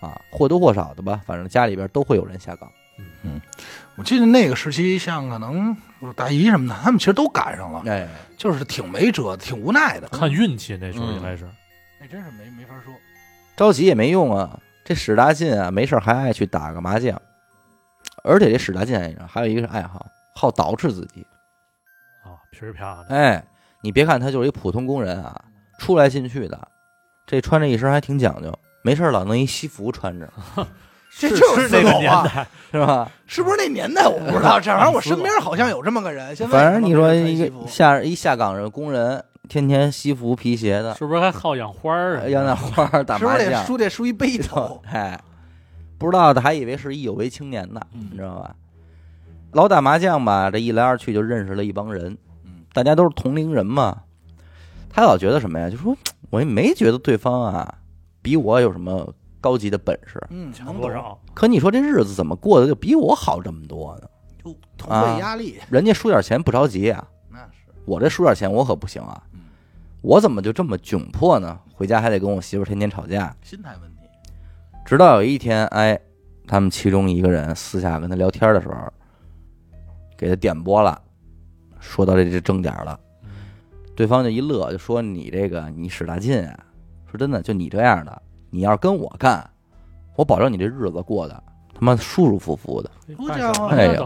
[0.00, 2.66] 啊，或多或少的吧，反正家里边都会有人下岗。
[3.22, 3.38] 嗯
[3.96, 5.76] 我记得那个时期，像可能
[6.16, 10.08] 大姨什么的，他们其实都赶上了，哎，就是挺没辙，挺无奈的。
[10.08, 11.46] 看运气，那时候嗯应该是。
[12.00, 12.94] 那真是没没法说。
[13.54, 14.58] 着急也没用啊。
[14.86, 17.20] 这史大进啊，没事还爱去打个麻将，
[18.24, 21.24] 而且这史大进啊还有一个爱好，好捯饬自己。
[22.24, 23.44] 啊，皮儿啪的，哎，
[23.82, 25.38] 你别看他就是一普通工人啊，
[25.78, 26.58] 出来进去的，
[27.26, 30.28] 这穿着一身还挺讲究，没事儿老弄一西服穿着，
[31.18, 33.10] 这就是那个年代，是吧？
[33.26, 36.34] 是不是那年代我不知道， 这玩意儿我身边好像有这么个人。
[36.34, 42.28] 现在反正你说一个下一下岗的工人，天天西服皮鞋的，是不是还好养花儿啊？
[42.28, 44.82] 养那花儿打麻将，梳得梳一背头？
[44.90, 45.20] 哎，
[45.98, 48.56] 不知道的还以为是一有为青年呢，嗯你知道吧？
[49.52, 54.02] 老打麻将吧，这一来二去就认识了一帮人，嗯，大家都是同龄人嘛。
[54.90, 55.70] 他老觉得什么呀？
[55.70, 55.96] 就说
[56.30, 57.74] 我也没觉得对方啊
[58.22, 60.76] 比我有什么高级的本事，嗯，强？
[60.80, 61.18] 多少？
[61.34, 64.08] 可你说这日子怎么过得就比我好这么多呢？
[64.44, 67.64] 就同啊辈压力，人家输点钱不着急啊，那是。
[67.84, 69.40] 我这输点钱我可不行啊，嗯，
[70.00, 71.58] 我怎么就这么窘迫呢？
[71.74, 73.34] 回家还得跟我媳妇天天吵架。
[73.42, 73.93] 心态问题。
[74.84, 75.98] 直到有一天，哎，
[76.46, 78.74] 他们其中一个人私下跟他聊天的时候，
[80.16, 81.00] 给他点拨了，
[81.80, 83.30] 说到这这正点了，嗯
[83.96, 86.58] 对方就一乐，就说你这个你使大劲啊，
[87.10, 89.48] 说真的，就你这样的，你要是跟我干，
[90.16, 91.42] 我保证你这日子过得
[91.72, 93.96] 他妈舒舒服服的，干不家伙哎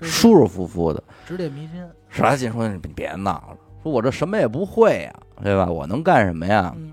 [0.00, 1.02] 舒舒服服的。
[1.26, 1.84] 指点迷津。
[2.08, 5.66] 史大劲说：“你别闹了，说我这什么也不会呀，对吧？
[5.70, 6.90] 我能干什么呀？”嗯，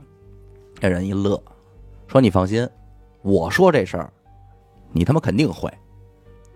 [0.80, 1.42] 这人一乐，
[2.08, 2.70] 说：“你放心，
[3.28, 4.10] 我说这事儿，
[4.94, 5.70] 你他妈肯定会。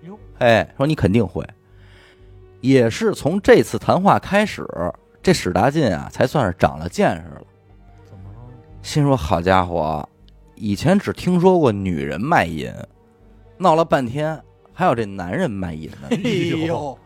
[0.03, 1.45] 哟，哎，说你肯定会。
[2.61, 4.65] 也是从这次谈话开始，
[5.21, 7.41] 这史大进啊，才算是长了见识了。
[8.05, 8.39] 怎么了？
[8.81, 10.07] 心说好家伙，
[10.55, 12.73] 以前只听说过女人卖淫，
[13.57, 16.17] 闹了半天还有这男人卖淫呢 哎
[16.65, 16.97] 呦，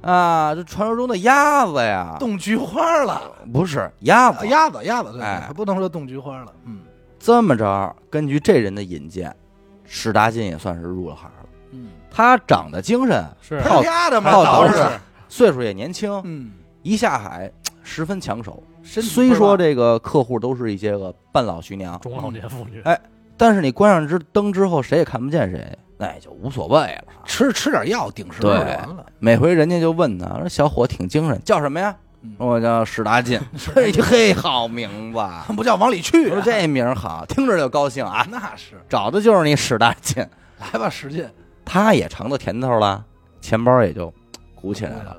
[0.00, 0.54] 啊！
[0.54, 3.20] 这传说中的鸭子呀，冻菊花了，
[3.52, 6.80] 不是鸭子，啊鸭子鸭子，对，不能说冻菊花了，嗯
[7.28, 9.36] 这么着，根据这人的引荐，
[9.84, 11.48] 史大进也算是入了行了。
[11.72, 13.60] 嗯，他长得精神，是。
[13.60, 14.72] 靠丫的嘛，靠倒是。
[14.72, 14.90] 捯饬，
[15.28, 18.62] 岁数也年轻，嗯，一下海十分抢手。
[18.82, 22.98] 虽说这个客户都是一些个半老徐娘，中老年妇女，哎
[23.36, 27.04] 但是你关上之灯之后，谁也看不见谁，那也就无所谓了。
[27.26, 32.34] 吃吃点药顶时就对完了，每回人家就问他说：“小伙挺精神，叫什么呀？”嗯。
[32.38, 33.40] 我叫史大进。
[33.74, 35.44] 嘿嘿，好名字啊！
[35.56, 38.26] 不叫往里去啊，我说这名儿好，听着就高兴啊！
[38.30, 38.74] 那是。
[38.88, 40.26] 找的就是你史大进，
[40.58, 41.28] 来吧，史进，
[41.64, 43.04] 他也尝到甜头了，
[43.40, 44.12] 钱包也就
[44.54, 45.16] 鼓起来了。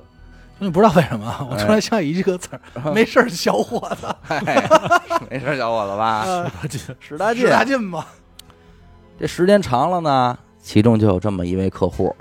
[0.61, 4.37] 你不知道为什么，我哎突然想起一个词儿，没事儿，小伙子，嘿，
[5.29, 6.23] 没事，小伙子吧？
[6.25, 6.51] 呃
[6.99, 7.43] 史大进。
[7.43, 8.05] 史，大进吧，
[9.17, 12.13] 这时间长了呢，其中就有这么一位客户，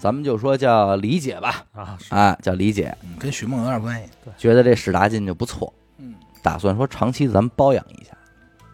[0.00, 1.62] 咱们就说叫李姐吧，
[2.08, 3.10] 啊，叫李姐，嗯。
[3.18, 4.08] 跟许梦有点关系，
[4.38, 8.16] 觉得这史大进就不错，嗯，打算说长期咱们包养一下，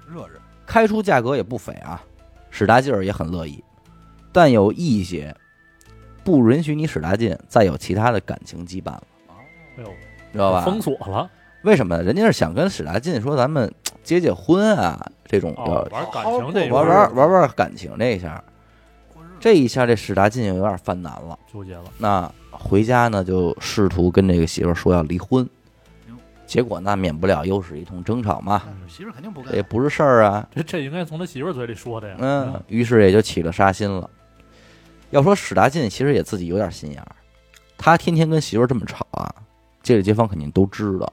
[0.08, 2.00] 热热，开出价格也不菲啊。
[2.48, 3.62] 史大进儿也很乐意，
[4.32, 5.36] 但有一些
[6.22, 9.02] 不允许你史大进再有其他的感情羁绊了，
[9.76, 9.90] 哎呦，
[10.32, 10.64] 知道吧？
[10.64, 11.28] 封锁了，
[11.62, 12.00] 为什么？
[12.02, 13.70] 人家是想跟史大进说咱们
[14.04, 17.08] 结结婚啊，这种哦，玩感情这一玩块儿。
[17.08, 18.42] 玩玩玩感情这一下，
[19.46, 21.38] 这一下这史大进有点犯难了。
[21.52, 25.48] 纠结了，那回家呢，就试图跟这个媳妇儿说要离婚，
[26.48, 30.48] 结果那免不了又是一通争吵嘛，媳妇儿肯定不干这也，不是事儿啊。
[30.52, 34.10] 这这应该从他媳妇儿嘴里说的呀，嗯，于是也就起了杀心了。
[35.10, 37.14] 要说史大进其实也自己有点心眼儿，
[37.78, 39.32] 他天天跟媳妇儿这么吵啊，
[39.80, 41.12] 街里街坊肯定都知道。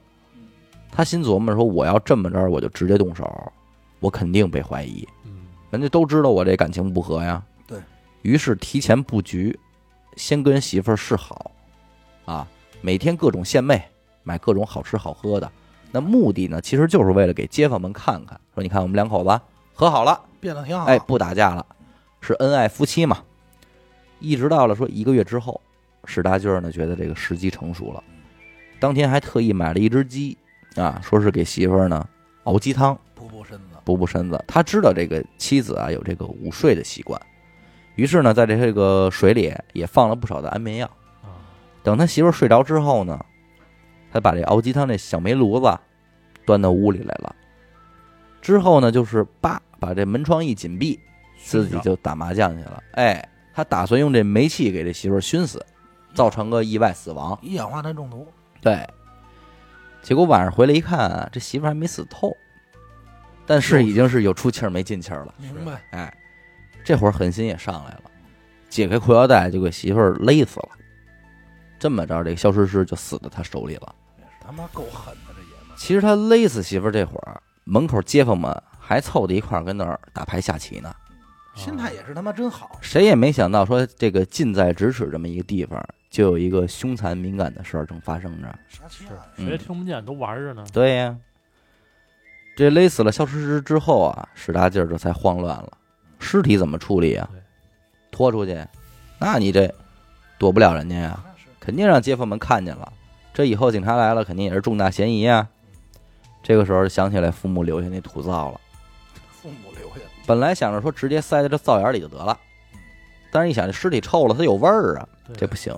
[0.92, 3.32] 他心琢磨说，我要这么着，我就直接动手，
[4.00, 7.40] 我肯定被怀疑，嗯，人家都知道我这感情不和呀。
[8.24, 9.60] 对于是提前布局，
[10.16, 11.52] 先跟媳妇儿示好，
[12.24, 12.48] 啊，
[12.80, 13.84] 每天各种献媚，
[14.24, 15.52] 买各种好吃好喝的。
[15.92, 19.42] 那目的呢，其实就是为了给街坊们看看，说你看我们两口子
[19.74, 20.20] 和好了。
[20.40, 21.66] 变得挺好，哎，不打架了，
[22.22, 23.24] 是恩爱夫妻嘛。
[24.20, 25.60] 一直到了说一个月之后，
[26.06, 28.02] 史大俊儿呢觉得这个时机成熟了，
[28.80, 30.38] 当天还特意买了一只鸡
[30.78, 32.08] 啊，说是给媳妇儿呢
[32.46, 34.42] 熬鸡汤补补身子，补补身子。
[34.48, 37.22] 他知道这个妻子啊有这个午睡的习惯，
[37.96, 40.88] 于是呢在这个水里也放了不少的安眠药。
[41.22, 41.38] 啊，
[41.84, 43.24] 等他媳妇儿睡着之后呢，
[44.12, 45.80] 他把这熬鸡汤这小煤炉子
[46.46, 47.36] 端到屋里来了。
[48.42, 51.00] 之后呢，就是叭把这门窗一紧闭，
[51.42, 52.84] 自己就打麻将去了。
[52.94, 55.66] 哎，他打算用这煤气给这媳妇儿熏死，
[56.14, 57.38] 造成个意外死亡。
[57.42, 58.28] 一氧化碳中毒，
[58.60, 58.86] 对，
[60.02, 62.36] 结果晚上回来一看啊，这媳妇儿还没死透，
[63.46, 65.34] 但是已经是有出气儿没进气儿了。
[65.38, 65.82] 明白？
[65.92, 66.14] 哎，
[66.84, 68.04] 这会儿狠心也上来了，
[68.70, 70.70] 解开裤腰带就给媳妇儿勒死了。
[71.80, 73.96] 这么着，这个消失尸就死在他手里了。
[74.40, 80.94] 他妈够狠的这爷们儿，其实他勒死媳妇儿这会儿，门口街坊们还凑在一块儿跟那儿打牌下棋呢。
[81.56, 88.48] 心态也是他妈真好，谁也没想到说这个近在咫尺这么一个地方，就有一个凶残敏感的事儿正发生着。
[88.68, 91.16] 杀气案，嗯谁也听不见，都玩着呢，对呀，
[92.56, 95.78] 这勒死了消失尸之后啊，史大劲儿这才慌乱了，
[96.24, 97.30] 尸体怎么处理啊？
[98.10, 98.66] 拖出去，
[99.20, 99.72] 那你这
[100.38, 101.24] 躲不了人家呀，
[101.60, 102.92] 肯定让街坊们看见了。
[103.34, 105.48] 这以后警察来了，肯定也是重大嫌疑啊。
[106.42, 108.62] 这个时候想起来父母留下那土灶了，
[109.42, 112.38] 父母留下，本来想着说直接塞在这灶眼里就得了，
[113.32, 115.76] 但是一想这尸体臭了，它有味儿啊，这不行，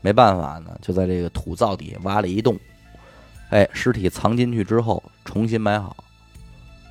[0.00, 2.56] 没办法呢，就在这个土灶底下挖了一洞，
[3.50, 5.96] 哎，尸体藏进去之后重新埋好，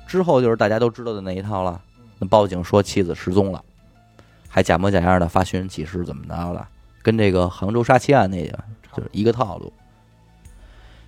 [0.06, 1.80] 之后就是大家都知道的那一套了。
[2.18, 3.62] 那报警说妻子失踪了，
[4.48, 6.68] 还假模假样的发寻人启事，怎么着了？
[7.02, 8.58] 跟这个杭州杀妻案那个
[8.96, 9.72] 就是一个套路。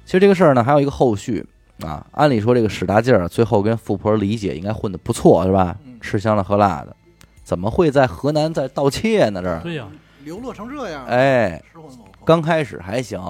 [0.04, 1.44] 其实这个事儿呢，还有一个后续
[1.80, 2.06] 啊。
[2.12, 5.98] 按理说，这个史大劲儿最后跟富婆李姐应该混得不错，是吧嗯？
[6.00, 6.94] 吃香的喝辣的，
[7.42, 9.42] 怎么会在河南在盗窃呢？
[9.42, 9.88] 这儿，对呀，
[10.22, 13.20] 流落成这样，，哎，失魂落魄，刚开始还行，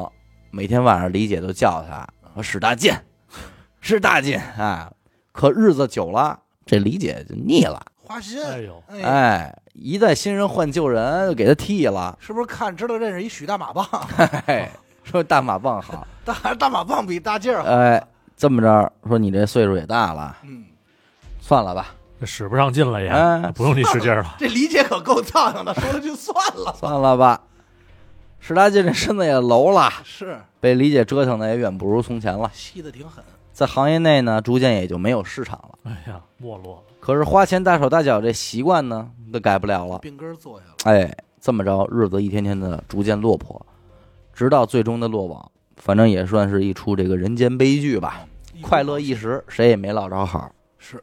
[0.51, 2.93] 每天晚上李姐都叫他说史大进，
[3.81, 4.93] 史大进啊。
[5.33, 12.19] 可日子久了，这李姐就腻了，花心，哎呦，哎，哎，一代新人换旧人，就给他替了。
[12.21, 13.87] 是不是看知道认识一许大马棒？
[14.47, 14.69] 哎，
[15.05, 18.05] 说大马棒好， 大大马棒比大劲儿好，哎，
[18.37, 20.65] 这么着说你这岁数也大了，嗯，
[21.41, 24.35] 算了吧，这使不上劲了也，哎不用你使劲儿了。
[24.41, 26.75] 这李姐可够苍蝇的，说了就算了。
[26.81, 27.41] 算了吧。
[28.41, 32.51] 史大进这身子也楼了，是被李姐折腾的也远不如从前了。
[32.53, 33.23] 吸的挺狠，
[33.57, 35.79] 在行业内呢，逐渐也就没有市场了。
[35.85, 36.83] 哎呀，没落了。
[37.01, 39.97] 可是花钱大手大脚这习惯呢，都改不了了。
[40.01, 40.75] 病根儿坐下了。
[40.85, 43.65] 哎，这么着，日子一天天的逐渐落魄，
[44.35, 48.27] 直到最终的落网，反正也算是一出这个人间悲剧吧。
[48.61, 50.53] 快乐一时，谁也没落着好。
[50.77, 51.03] 是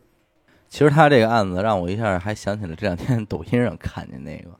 [0.69, 4.51] 其实他这个案子让我一下还想起了这两天抖音上看见那个，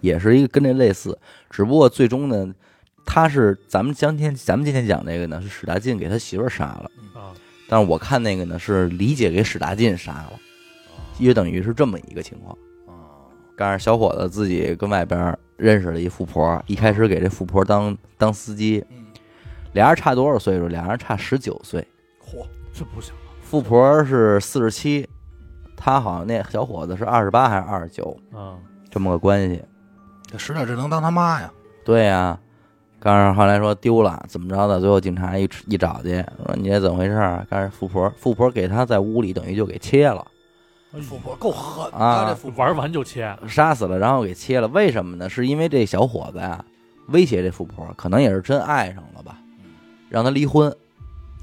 [0.00, 1.18] 也是一个跟这类似，
[1.50, 2.50] 只不过最终呢，
[3.04, 7.11] 他是咱们今天咱们今天讲这个呢是史大进给他媳妇儿杀了，啊，
[7.72, 10.32] 但是我看那个呢是李姐给史大进杀了，
[11.20, 12.54] 约等于是这么一个情况。
[12.86, 13.24] 啊，
[13.56, 19.06] 但是小伙子自己跟外边认识了一富婆，一开始给这富婆当当司机，嗯，
[19.72, 20.68] 俩人差多少岁数？
[20.68, 21.80] 俩人差十九岁，
[22.20, 25.08] 嚯，这不行富婆是四十七，
[25.74, 28.54] 他好像那小伙子是二十八还是二十九，嗯。
[28.90, 29.64] 这么个关系。
[30.26, 31.50] 这使点这能当他妈呀？
[31.86, 32.38] 对呀、
[33.02, 34.78] 刚是后来说丢了，怎么着的？
[34.78, 37.44] 最后警察一一找去，说你这怎么回事儿？
[37.50, 40.24] 刚是富婆，富婆给他在屋里等于就给切了，
[41.02, 44.68] 富婆够狠，啊这富婆玩完就切，杀死了，然后给切了。
[44.68, 45.28] 为什么呢？
[45.28, 46.64] 是因为这小伙子呀
[47.08, 49.36] 威胁这富婆，可能也是真爱上了吧，
[50.08, 50.72] 让他离婚。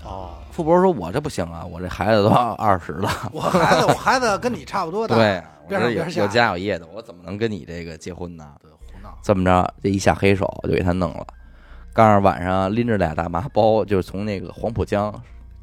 [0.05, 9.13] 哦，富婆说：“我这不行啊，我这孩子都二十了，我孩子，我孩子跟你差不多大，对，我边上这有边下有家有业的，我怎么能跟你这个结婚呢？”对，胡闹。
[9.21, 11.27] 这么着，这一下黑手就给他弄了。
[11.99, 15.13] 刚是晚上拎着俩大麻包，就从那个黄浦江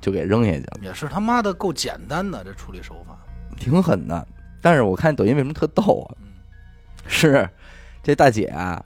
[0.03, 3.17] 就给扔下去了，也是他妈的够简单的这处理手法。
[3.59, 4.29] 挺狠的。
[4.61, 6.13] 但是我看抖音为什么特逗啊？
[6.21, 6.27] 嗯，
[7.07, 7.49] 是
[8.03, 8.85] 这大姐啊，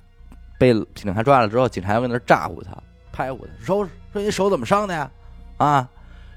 [0.60, 2.70] 被警察抓了之后，警察又跟那儿咋呼她，
[3.10, 5.10] 拍呼她，手说你手怎么伤的呀？
[5.56, 5.88] 啊，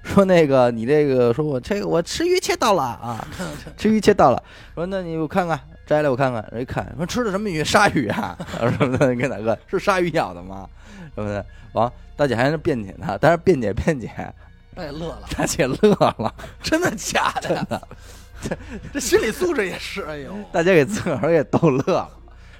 [0.02, 3.28] 说那个你这个，说我这个我吃鱼切到了啊，
[3.78, 4.44] 吃鱼切到了。
[4.74, 6.44] 说那你我看看，摘来我看看。
[6.52, 7.64] 人一看，说吃的什么鱼？
[7.64, 8.36] 鲨鱼啊？
[8.80, 9.16] 什么的？
[9.16, 10.68] 跟大哥是鲨鱼咬的吗？
[11.16, 11.46] 什么的？
[11.74, 14.08] 完，大姐还在那辩解呢，但是辩解辩解，
[14.76, 17.82] 大姐，乐了， 大姐乐了，真的假的？
[18.92, 22.10] 这心理素质也是，哎呦， 大姐给自个儿给逗乐了，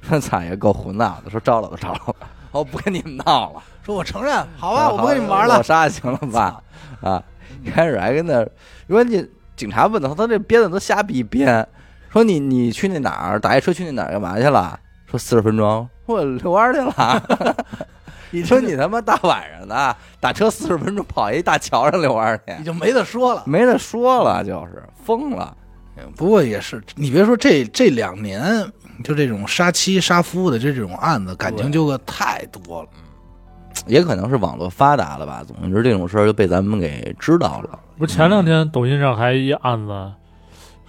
[0.02, 2.16] 说操也够胡闹的，说招了都招了，
[2.52, 3.64] 我不跟你们闹了。
[3.84, 5.58] 说我承认，好吧，我不跟你们玩了。
[5.58, 6.62] 我杀行了吧？
[7.02, 7.22] 啊，
[7.64, 8.48] 一开始还跟那，
[8.88, 11.68] 关键警察问他，他这编的都瞎逼编，
[12.10, 14.80] 说你你去那哪儿打一车去那哪儿干嘛去了？
[15.06, 17.56] 说四十分钟，我遛弯去了。
[18.34, 23.44] 你说你他妈大晚上的打车四十分钟跑一大桥上遛弯去，你就没得说了。
[23.46, 25.56] 没得说了，就是疯了。
[26.16, 28.44] 不过也是，你别说这这两年，
[29.04, 32.90] 就这种杀妻杀夫的这种案子，感情纠葛太多了。
[33.86, 37.80] 也可能是网络发达了吧，总之这种事儿就被咱们给知道了。
[37.98, 40.12] 不是前两天抖音上还一案子，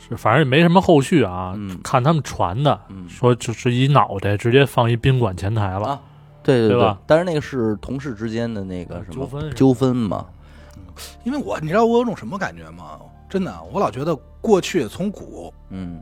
[0.08, 1.52] 是反正也没什么后续啊。
[1.56, 6.00] 嗯看他们传的，嗯，说就是一脑袋直接放一宾馆前台了，啊
[6.44, 10.26] 对对对吧但是那个是同事之间的那个什么纠纷纠纷嘛，
[11.24, 13.00] 因为我，你知道我有种什么感觉吗？
[13.28, 16.00] 真的，我老觉得过去从古嗯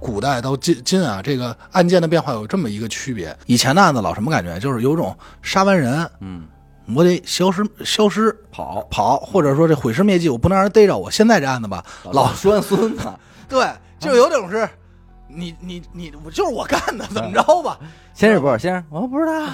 [0.00, 3.36] 古代到今今啊，这个案件的变化有这么一个区别。
[3.46, 4.58] 以前的案子老什么感觉？
[4.58, 6.48] 就是有种杀完人，嗯，
[6.96, 11.08] 我得消失消失跑跑，或者说这毁尸灭迹，我不能让人逮着我。
[11.08, 13.06] 现在这案子吧，老说孙子，
[13.48, 14.68] 对，就有种是，
[15.34, 17.78] 你你你，我就是我干的，怎么着吧？
[18.14, 19.48] 先生不是先生，我不知道，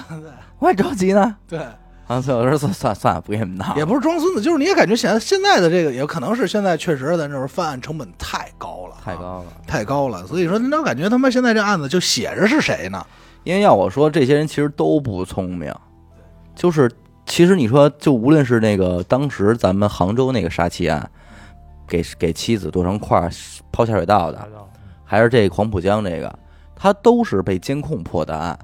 [0.58, 1.36] 我也着急呢。
[1.46, 1.58] 对，
[2.06, 9.44] 啊，最后说算算算了，不跟你们闹，也不是装孙子，就是你也感觉现在现在的这个，也可能是现在确实的那种犯案成本太高了，太高了。
[9.66, 10.26] 太高了。
[10.26, 13.04] 所以说，你老感觉他妈现在这案子就写着是谁呢？
[13.44, 15.72] 因为要我说，这些人其实都不聪明，
[16.54, 16.90] 就是
[17.24, 21.08] 其实你说，就无论是那个当时咱们杭州那个杀妻案，
[21.86, 23.30] 给给妻子剁成块儿
[23.70, 24.48] 抛下水道的，
[25.10, 26.38] 还是这黄浦江这个，
[26.76, 28.56] 他都是被监控破的案。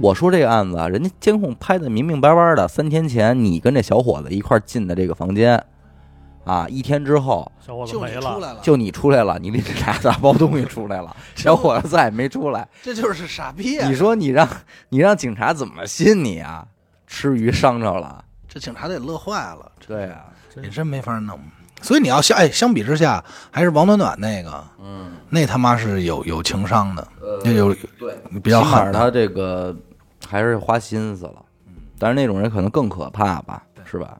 [0.00, 5.60] 我说这个案子啊，人家监控拍的明明白白的，三天前你跟这小伙子一块进的这个房间，
[6.44, 12.68] 啊，一天之后小伙子就你没了，出来了，就你出来了，你拎着俩大包东西出来了， 小伙子再也没出来。
[12.80, 13.88] 这就是傻逼啊！
[13.88, 14.48] 你说你让
[14.90, 16.64] 你让警察怎么信你啊？
[17.08, 21.40] 吃鱼伤着了，这警察得乐坏了，对啊，你真没法弄。
[21.82, 28.92] 所以你要相哎，相比之下，还是王暖暖那个，嗯，那他妈是有有情商的，呃那有对，比较狠的。
[28.92, 29.74] 他这个
[30.26, 31.36] 还是花心思了，
[31.98, 34.18] 但是那种人可能更可怕吧，是吧？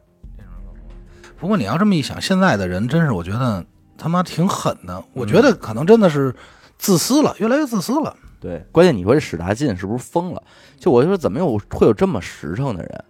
[1.39, 3.65] 不过你要这么一想，现在的人真是我觉得
[3.99, 5.03] 他妈挺狠的。
[5.13, 6.35] 我觉得可能真的是
[6.79, 8.15] 自私了，越来越自私了。
[8.41, 10.43] 对，关键你说这史大进是不是疯了？
[10.79, 13.05] 就我就说怎么有会有这么实诚的人？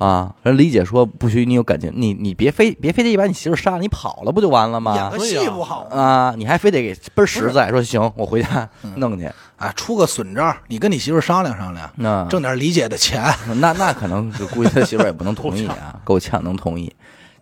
[0.00, 0.34] 啊。
[0.42, 5.18] 人李姐说不许你有感情，你你别非别非得把你媳妇杀了，你跑了不就完了演吗个？
[5.18, 5.96] 对呀戏不好吗？
[5.96, 9.30] 啊，你还非得给倍儿实在，说行，我回家嗯 弄去。
[9.56, 13.22] 啊，出个损招，你跟你媳妇商量商量，那挣点李姐的钱。
[13.60, 16.90] 那那可能就估计他媳妇儿也不能同意啊， 够呛能同意。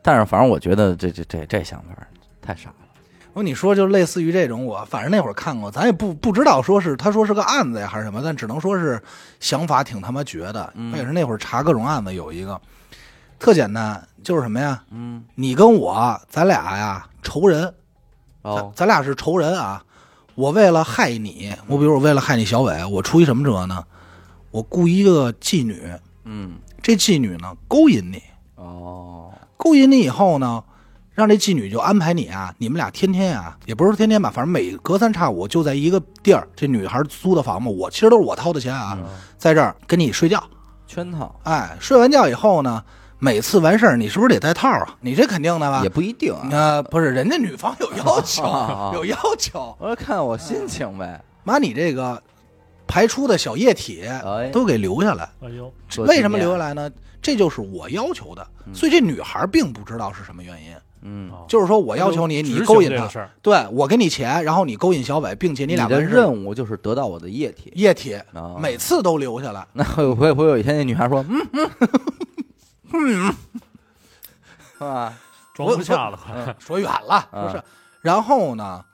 [0.02, 1.86] 但是反正我觉得这这这这想法
[2.42, 2.88] 太傻了。
[3.39, 9.01] 我你说，就类似于这种，我反正那会儿看过，咱也不不知道说是他说是个案子呀还是什么，但只能说是
[9.39, 10.72] 想法挺他妈绝的。
[10.74, 12.61] 嗯也是那会儿查各种案子，有一个
[13.39, 14.82] 特简单，就是什么呀？
[14.91, 17.72] 嗯，你跟我，咱俩呀仇人，
[18.43, 19.84] 哦咱，咱俩是仇人啊。
[20.34, 23.84] 我为了害你，我比如我为了害你小伟，我出一什么辙呢？
[24.51, 25.80] 我雇一个妓女，
[26.24, 28.20] 嗯，这妓女呢勾引你，
[28.57, 30.64] 哦，勾引你以后呢，
[31.18, 39.04] 让这妓女就安排你啊，你们俩天天啊，也不是天天吧，反正每隔三差五就在一个地儿，这女孩租的房嘛，我其实都是我掏的钱啊，嗯
[39.36, 40.40] 在这儿跟你睡觉，
[40.86, 42.80] 圈套哎，睡完觉以后呢，
[43.18, 44.94] 每次完事儿你是不是得带套啊？
[45.00, 45.88] 你这肯定的吧也？
[45.88, 46.48] 不一定啊。
[46.52, 51.20] 呃，不是，人家女方有要求， 啊有要求，我说看我心情呗。
[51.42, 52.22] 妈你这个
[52.89, 55.30] 排出的小液体哎都给留下来。
[55.43, 56.91] 哎呦，为什么留下来呢？
[57.22, 60.74] 这就是我要求的，所以这女孩并不知道是什么原因。
[61.03, 63.09] 嗯，哦就是说我要求你，你勾引她
[63.41, 67.72] 对我给你钱，然后你勾引小伟，并且你俩的任务就是得到我的液体。
[67.76, 69.64] 液体啊每次都留下来。
[69.74, 71.70] 那会不会不会有一天那女孩说嗯嗯
[72.95, 73.32] 嗯，
[74.78, 75.14] 是吧？
[75.55, 77.62] 装不下了，说远了，啊不是。
[78.01, 78.84] 然后呢，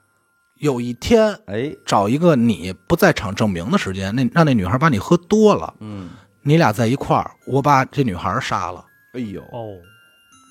[0.59, 6.11] 有一天哎，找一个你不在场证明的时间，那让那女孩把你喝多了，嗯，
[6.43, 9.77] 你俩在一块儿，我把这女孩杀了，哎呦，哦，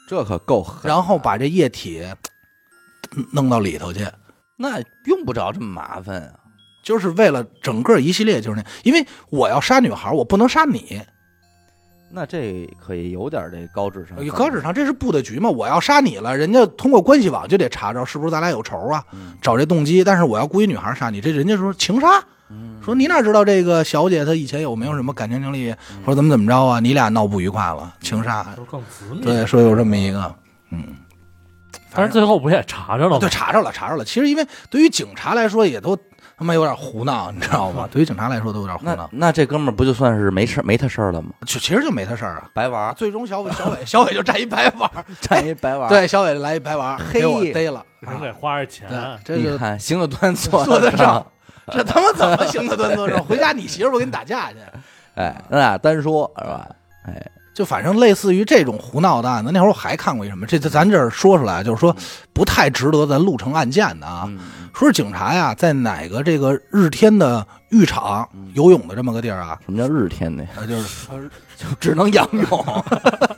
[0.08, 0.90] 这可够狠。
[0.90, 2.06] 然后把这液体
[3.16, 4.06] 嗯弄到里头去。
[4.56, 6.40] 那用不着这么麻烦啊。
[6.84, 11.02] 就是为了整个一系列，就是那，因为我要杀女孩，我不能杀你，
[12.16, 14.16] 那这可以有点这高智商。
[14.28, 15.50] 高智商，这是布的局嘛。
[15.50, 20.04] 我要杀你了，人家通过关系网就得查着是不是咱俩有仇啊，嗯找这动机。
[20.04, 22.08] 但是我要故意女孩杀你，这人家说情杀，
[22.52, 25.74] 嗯说你哪知道这个小姐她以前有没有什么感情经历，
[26.06, 28.46] 说怎么怎么着啊，你俩闹不愉快了，情杀。
[29.24, 30.36] 对，说有这么一个，
[30.70, 30.84] 嗯，
[31.96, 33.18] 但是最后不也查着了吗？
[33.20, 34.06] 对，查着了，查着了。
[34.06, 35.98] 其实因为对于警察来说，也都
[36.38, 37.88] 他妈有点胡闹，你知道吗？
[37.92, 41.30] 对于警察来说都有点胡闹，那这哥们儿不就算是没事没他事儿了吗？
[41.46, 42.50] 就其实就没他事儿啊。
[42.54, 47.86] 白玩儿，最终小伟小伟小伟就占一白玩儿， 占一白玩儿。，对，小伟来一白玩儿，嘿给我逮了。
[48.06, 48.90] 还得花着钱，
[49.24, 51.28] 对，这就你看行得端坐坐得上上。
[51.72, 53.24] 这他妈怎么行得端坐正？
[53.24, 54.58] 回家你媳妇儿不跟你打架去？
[55.16, 56.68] 哎，咱俩单说是吧？
[57.06, 61.96] 哎，就反正类似于这种胡闹的案子，那会儿我还看过一什么，这这咱这儿说出来，就是说
[62.34, 64.24] 不太值得咱录成案件的啊。
[64.28, 64.40] 嗯
[64.74, 70.50] 说是警察呀，在哪个这个日天的浴场嗯游泳的这么个地儿啊，什么叫日天的呀？
[70.56, 72.84] 呃，就是就只能仰泳，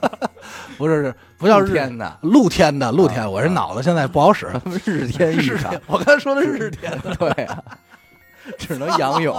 [0.78, 4.50] 不是是不叫日天的，露天的露天，啊我这脑子现在不好使。
[4.86, 5.74] 日天浴场？
[5.86, 7.62] 我刚才说的是日天的， 对呀，
[8.58, 9.34] 只能仰泳。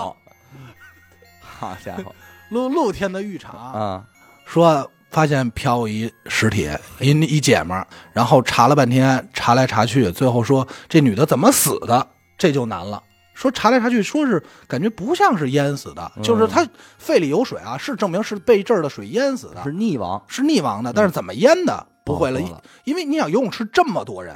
[1.41, 2.13] 好家伙
[2.49, 4.03] 露露天的浴场，啊！
[4.47, 6.69] 说发现漂一尸体，
[7.01, 13.03] 一一姐们儿，然后查了半天，查来查去，最后说这女的怎么死的，这就难了。
[13.33, 16.65] 说查来查去，说是感觉不像是淹死的，嗯就是她
[16.97, 22.39] 肺里有水啊，是证明是被这儿的水淹死的，是溺亡，是溺亡的，但是怎么淹的不会了，
[22.85, 24.35] 因为你想游泳池这么多人，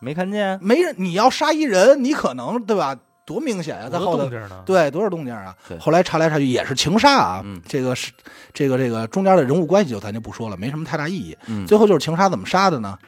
[0.00, 0.58] 没看见？
[0.62, 2.96] 没人你要杀一人，你可能对吧？
[3.24, 4.28] 多明显啊，在后头？
[4.64, 5.56] 对，多少动静啊！
[5.78, 8.12] 后来查来查去也是情杀啊，嗯这个是
[8.52, 11.36] 这个这个中间的人物关系就咱就不说了，没什么太大意义。
[11.46, 12.98] 嗯最后就是情杀怎么杀的呢？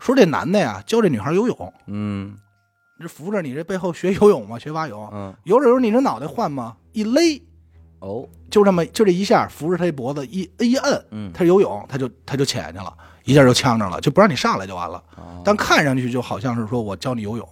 [0.00, 2.36] 说这男的呀教这女孩游泳，嗯
[3.00, 7.20] 这扶着你这背后学游泳嘛，学蛙泳，嗯游着游着你这脑袋换嘛，一勒
[8.00, 12.92] 哦就这么就这一下扶着他这脖子一一摁，嗯，他游泳他就他就潜下去了，
[13.24, 15.02] 一下就呛着了，就不让你上来就完了。
[15.16, 17.50] 哦但看上去就好像是说我教你游泳，哦，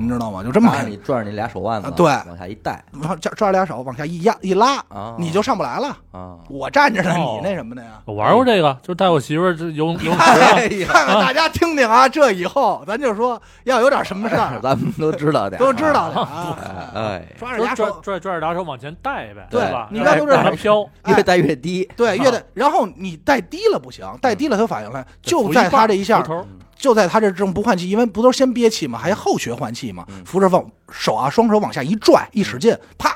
[0.00, 0.42] 你知道吗？
[0.42, 5.96] 就这么看着你，拽着你俩手腕子啊，对往下一带往抓抓着俩手往下一压一拉，啊，你就上不来了。
[6.10, 8.00] 啊，我站着呢，哦你那什么的呀？
[8.06, 16.56] 我玩过这个，就带我媳妇儿这游泳看看大家听听啊，这以后咱就说要有点什么事儿， 咱们都知道点，都知道的啊。
[16.94, 19.88] 哎，抓着俩手，拽拽着俩手往前带呗，对吧？
[19.92, 26.44] 你看都这让它飘，越带越低，对，越带，然后你带低了不行，带低了他反应来，就在他这一下，头，
[26.80, 30.24] 就在他这正不换气，因为不都是先憋气嘛，还后学换气嘛，嗯。
[30.24, 33.14] 扶着往手啊，双手往下一拽，一使劲，啪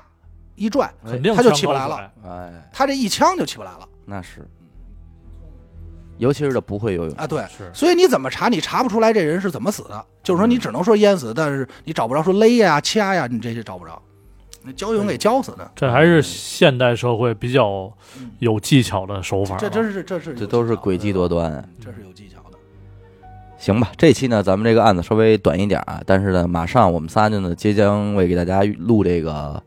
[0.54, 2.12] 一拽，肯定他就起不来了。
[2.24, 3.88] 哎，他这一枪就起不来了。
[4.04, 4.46] 那是，
[6.18, 7.14] 尤其是这不会游泳。
[7.16, 7.26] 啊。
[7.26, 7.70] 对，是。
[7.72, 14.00] 所以你怎么查，你查不出来这人是怎么死的，就是说你只能说淹死，但是你找不着说勒呀、掐呀，你这些找不着。
[14.62, 17.92] 那教泳给教死的，这还是现代社会比较
[18.38, 19.58] 有技巧的手法啊。
[19.58, 21.66] 这真是这是这都是诡计多端。
[21.78, 22.33] 这是有技巧的。
[23.56, 29.62] 行吧，这期呢，咱们这个案子稍微短一点啊，但是呢，马上我们仨就呢，即将为给大家录这个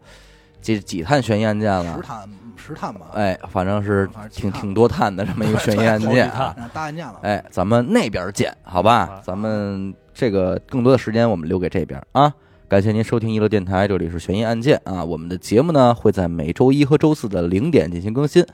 [0.62, 1.96] 几几探悬疑案件了。
[1.96, 6.54] 十探十探吧，哎，反正是反正挺挺多探的这么一个悬疑案件啊。
[6.60, 7.16] 嗯大案件了。
[7.24, 9.22] 哎，咱们那边见，好吧？
[9.24, 12.32] 咱们这个更多的时间我们留给这边啊。
[12.68, 15.04] 感谢您收听一乐电台，这里是悬疑案件啊。
[15.04, 18.46] 我们的节目呢会在每周一和周四的零点进行更新。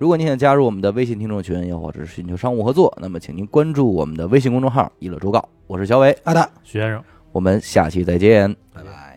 [0.00, 5.46] 如果您想加入我们的微信听众群，又或者是寻求商务合作，那么请您关注我们的微信公众号“娱乐周告”。
[5.68, 7.04] 我是小伟，阿达，徐先生。
[7.32, 8.50] 我们下期再见。
[8.72, 9.09] 拜拜。